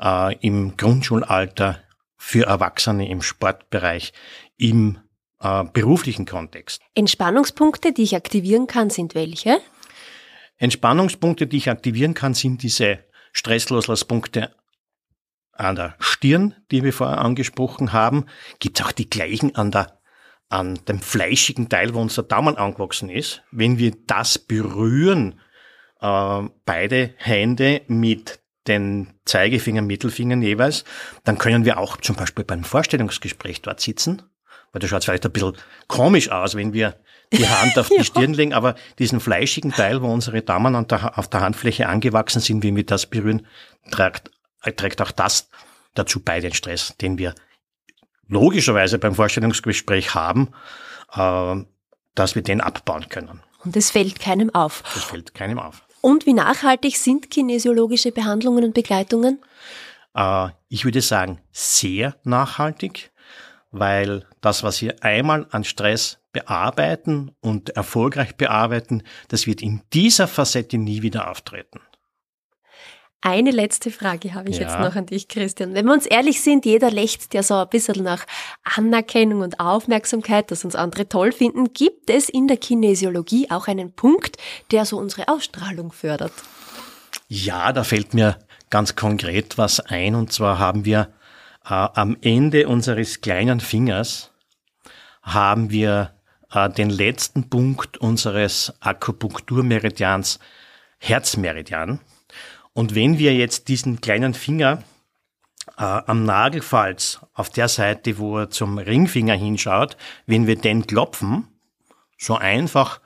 äh, 0.02 0.36
im 0.40 0.76
Grundschulalter, 0.78 1.80
für 2.18 2.46
Erwachsene 2.46 3.10
im 3.10 3.22
Sportbereich, 3.22 4.14
im 4.58 5.00
äh, 5.40 5.64
beruflichen 5.64 6.26
Kontext. 6.26 6.82
Entspannungspunkte, 6.96 7.94
die 7.94 8.04
ich 8.04 8.16
aktivieren 8.16 8.68
kann, 8.68 8.90
sind 8.90 9.16
welche? 9.16 9.60
Entspannungspunkte, 10.58 11.48
die 11.48 11.58
ich 11.58 11.70
aktivieren 11.70 12.14
kann, 12.14 12.34
sind 12.34 12.62
diese 12.64 13.00
Stressloslasspunkte 13.34 14.54
an 15.54 15.76
der 15.76 15.96
Stirn, 16.00 16.56
die 16.72 16.84
wir 16.84 16.94
vorher 16.94 17.20
angesprochen 17.20 17.94
haben. 17.94 18.26
Gibt 18.60 18.80
es 18.80 18.86
auch 18.86 18.92
die 18.92 19.10
gleichen 19.10 19.56
an 19.56 19.72
der 19.72 20.01
an 20.52 20.80
dem 20.88 21.00
fleischigen 21.00 21.70
Teil, 21.70 21.94
wo 21.94 22.02
unser 22.02 22.24
Daumen 22.24 22.58
angewachsen 22.58 23.10
ist. 23.10 23.42
Wenn 23.52 23.78
wir 23.78 23.94
das 24.06 24.38
berühren, 24.38 25.40
äh, 26.02 26.42
beide 26.66 27.14
Hände 27.18 27.82
mit 27.88 28.40
den 28.68 29.14
Zeigefinger, 29.26 29.82
Mittelfingern 29.82 30.42
jeweils, 30.42 30.84
dann 31.24 31.38
können 31.38 31.66
wir 31.66 31.78
auch 31.78 31.98
zum 31.98 32.16
Beispiel 32.16 32.44
beim 32.44 32.64
Vorstellungsgespräch 32.64 33.62
dort 33.62 33.80
sitzen, 33.80 34.22
weil 34.72 34.80
das 34.82 34.90
schaut 34.90 35.04
vielleicht 35.04 35.26
ein 35.26 35.32
bisschen 35.32 35.58
komisch 35.88 36.30
aus, 36.30 36.56
wenn 36.56 36.74
wir 36.74 36.96
die 37.34 37.48
Hand 37.48 37.80
auf 37.80 37.88
die 37.90 37.96
ja. 37.96 38.04
Stirn 38.04 38.34
legen, 38.34 38.54
aber 38.54 38.76
diesen 39.00 39.20
fleischigen 39.20 39.72
Teil, 39.72 40.02
wo 40.02 40.12
unsere 40.12 40.42
Daumen 40.42 40.76
auf 40.76 41.30
der 41.30 41.42
Handfläche 41.42 41.88
angewachsen 41.88 42.42
sind, 42.42 42.64
wenn 42.64 42.76
wir 42.76 42.86
das 42.86 43.08
berühren, 43.08 43.48
trägt, 43.90 44.30
trägt 44.76 45.02
auch 45.02 45.12
das 45.12 45.50
dazu 45.96 46.20
bei, 46.20 46.40
den 46.40 46.54
Stress, 46.54 46.96
den 46.98 47.18
wir 47.18 47.34
logischerweise 48.32 48.98
beim 48.98 49.14
Vorstellungsgespräch 49.14 50.16
haben, 50.16 50.50
äh, 51.14 51.64
dass 52.16 52.36
wir 52.36 52.42
den 52.42 52.62
abbauen 52.62 53.08
können. 53.10 53.42
Und 53.64 53.78
es 53.78 53.92
fällt 53.92 54.20
keinem 54.20 54.54
auf. 54.56 54.84
Es 54.96 55.04
fällt 55.04 55.36
keinem 55.36 55.60
auf. 55.60 55.84
Und 56.02 56.26
wie 56.26 56.34
nachhaltig 56.34 56.98
sind 56.98 57.30
kinesiologische 57.30 58.12
Behandlungen 58.12 58.64
und 58.64 58.74
Begleitungen? 58.74 59.40
Äh, 60.16 60.50
ich 60.68 60.86
würde 60.86 61.02
sagen, 61.02 61.40
sehr 61.52 62.16
nachhaltig, 62.24 63.12
weil 63.70 64.26
das, 64.42 64.64
was 64.64 64.82
wir 64.82 65.04
einmal 65.04 65.46
an 65.52 65.64
Stress 65.64 66.18
bearbeiten 66.32 67.32
und 67.42 67.72
erfolgreich 67.72 68.36
bearbeiten, 68.36 69.04
das 69.28 69.46
wird 69.46 69.62
in 69.62 69.82
dieser 69.94 70.28
Facette 70.28 70.78
nie 70.78 71.02
wieder 71.02 71.30
auftreten. 71.30 71.82
Eine 73.24 73.52
letzte 73.52 73.92
Frage 73.92 74.34
habe 74.34 74.50
ich 74.50 74.58
ja. 74.58 74.64
jetzt 74.64 74.80
noch 74.80 74.96
an 74.96 75.06
dich, 75.06 75.28
Christian. 75.28 75.76
Wenn 75.76 75.86
wir 75.86 75.94
uns 75.94 76.08
ehrlich 76.08 76.42
sind, 76.42 76.66
jeder 76.66 76.90
lächzt 76.90 77.36
ja 77.36 77.44
so 77.44 77.54
ein 77.54 77.70
bisschen 77.70 78.04
nach 78.04 78.26
Anerkennung 78.64 79.42
und 79.42 79.60
Aufmerksamkeit, 79.60 80.50
dass 80.50 80.66
uns 80.66 80.76
andere 80.76 81.08
toll 81.08 81.32
finden. 81.32 81.72
Gibt 81.72 82.10
es 82.10 82.30
in 82.30 82.48
der 82.48 82.58
Kinesiologie 82.58 83.52
auch 83.52 83.68
einen 83.68 83.94
Punkt, 83.94 84.38
der 84.72 84.86
so 84.86 84.98
unsere 84.98 85.28
Ausstrahlung 85.28 85.92
fördert? 85.92 86.34
Ja, 87.28 87.72
da 87.74 87.84
fällt 87.84 88.16
mir 88.16 88.40
ganz 88.72 88.96
konkret 88.96 89.60
was 89.60 89.80
ein. 89.80 90.16
Und 90.16 90.34
zwar 90.34 90.58
haben 90.58 90.84
wir 90.86 91.10
äh, 91.64 91.74
am 91.74 92.18
Ende 92.22 92.68
unseres 92.68 93.22
kleinen 93.22 93.60
Fingers 93.60 94.32
haben 95.22 95.70
wir 95.70 96.16
äh, 96.52 96.70
den 96.70 96.90
letzten 96.90 97.50
Punkt 97.50 97.98
unseres 97.98 98.74
Akupunkturmeridians 98.80 100.40
Herzmeridian. 100.98 102.00
Und 102.74 102.96
wenn 102.96 103.18
wir 103.18 103.36
jetzt 103.36 103.68
diesen 103.68 104.02
kleinen 104.02 104.34
Finger 104.34 104.84
äh, 105.78 105.84
am 105.84 106.26
Nagelfalz 106.26 107.20
auf 107.34 107.50
der 107.50 107.68
Seite, 107.68 108.18
wo 108.18 108.40
er 108.40 108.50
zum 108.50 108.78
Ringfinger 108.78 109.36
hinschaut, 109.36 109.98
wenn 110.26 110.48
wir 110.48 110.56
den 110.56 110.88
klopfen, 110.88 111.48
so 112.18 112.36
einfach 112.36 113.02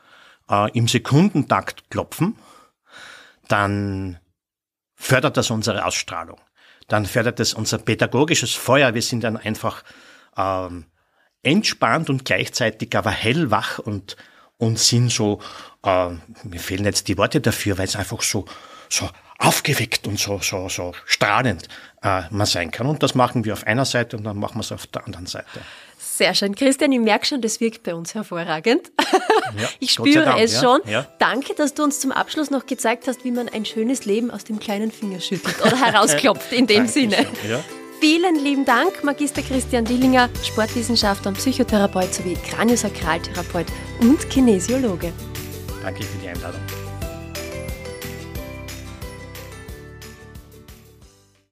äh, 0.50 0.72
im 0.78 0.88
Sekundentakt 0.88 1.90
klopfen, 1.90 2.36
dann 3.48 4.20
fördert 4.96 5.38
das 5.38 5.52
unsere 5.52 5.86
Ausstrahlung. 5.86 6.40
Dann 6.88 7.06
fördert 7.06 7.40
das 7.40 7.54
unser 7.54 7.80
pädagogisches 7.80 8.54
Feuer. 8.54 8.94
Wir 8.94 9.02
sind 9.02 9.24
dann 9.24 9.38
einfach 9.38 9.84
ähm, 10.38 10.86
entspannt 11.42 12.10
und 12.10 12.26
gleichzeitig 12.26 12.96
aber 12.96 13.12
hellwach 13.12 13.80
und, 13.80 14.16
und 14.58 14.80
sind 14.80 15.12
so, 15.12 15.40
äh, 15.84 16.10
mir 16.44 16.60
fehlen 16.60 16.86
jetzt 16.86 17.08
die 17.08 17.18
Worte 17.18 17.42
dafür, 17.42 17.78
weil 17.78 17.86
es 17.86 17.96
einfach 17.96 18.22
so, 18.22 18.46
so 18.90 19.10
aufgeweckt 19.38 20.08
und 20.08 20.20
so, 20.20 20.40
so, 20.40 20.70
so 20.70 20.94
strahlend 21.06 21.68
äh, 22.04 22.24
man 22.30 22.46
sein 22.46 22.72
kann. 22.72 22.88
Und 22.88 23.04
das 23.04 23.16
machen 23.16 23.46
wir 23.46 23.54
auf 23.54 23.66
einer 23.68 23.86
Seite 23.86 24.18
und 24.18 24.24
dann 24.24 24.38
machen 24.38 24.56
wir 24.56 24.62
es 24.62 24.72
auf 24.72 24.88
der 24.88 25.06
anderen 25.06 25.26
Seite. 25.26 25.62
Sehr 25.98 26.34
schön. 26.34 26.56
Christian, 26.56 26.92
ich 26.92 27.00
merke 27.00 27.26
schon, 27.26 27.42
das 27.42 27.60
wirkt 27.60 27.84
bei 27.84 27.94
uns 27.94 28.16
hervorragend. 28.16 28.92
Ja, 29.58 29.68
ich 29.80 29.92
spüre 29.92 30.24
Dank, 30.24 30.40
es 30.40 30.54
ja, 30.54 30.62
schon. 30.62 30.82
Ja. 30.86 31.08
Danke, 31.20 31.54
dass 31.56 31.74
du 31.74 31.84
uns 31.84 32.00
zum 32.00 32.12
Abschluss 32.12 32.52
noch 32.52 32.66
gezeigt 32.66 33.08
hast, 33.08 33.26
wie 33.26 33.32
man 33.32 33.50
ein 33.50 33.66
schönes 33.66 34.06
Leben 34.06 34.32
aus 34.32 34.46
dem 34.46 34.60
kleinen 34.60 34.92
Finger 34.92 35.20
schüttelt 35.20 35.60
oder 35.62 35.76
herausklopft 35.78 36.54
in 36.54 36.68
dem 36.68 36.88
Sinne. 36.88 37.18
Vielen 38.00 38.44
lieben 38.44 38.66
Dank, 38.66 39.04
Magister 39.04 39.42
Christian 39.42 39.84
Dillinger, 39.86 40.30
Sportwissenschaftler 40.44 41.30
und 41.30 41.38
Psychotherapeut 41.38 42.14
sowie 42.14 42.36
Kraniosakraltherapeut 42.50 43.68
und 44.00 44.30
Kinesiologe. 44.30 45.12
Danke 45.82 46.04
für 46.04 46.18
die 46.20 46.30
Einladung. 46.30 46.62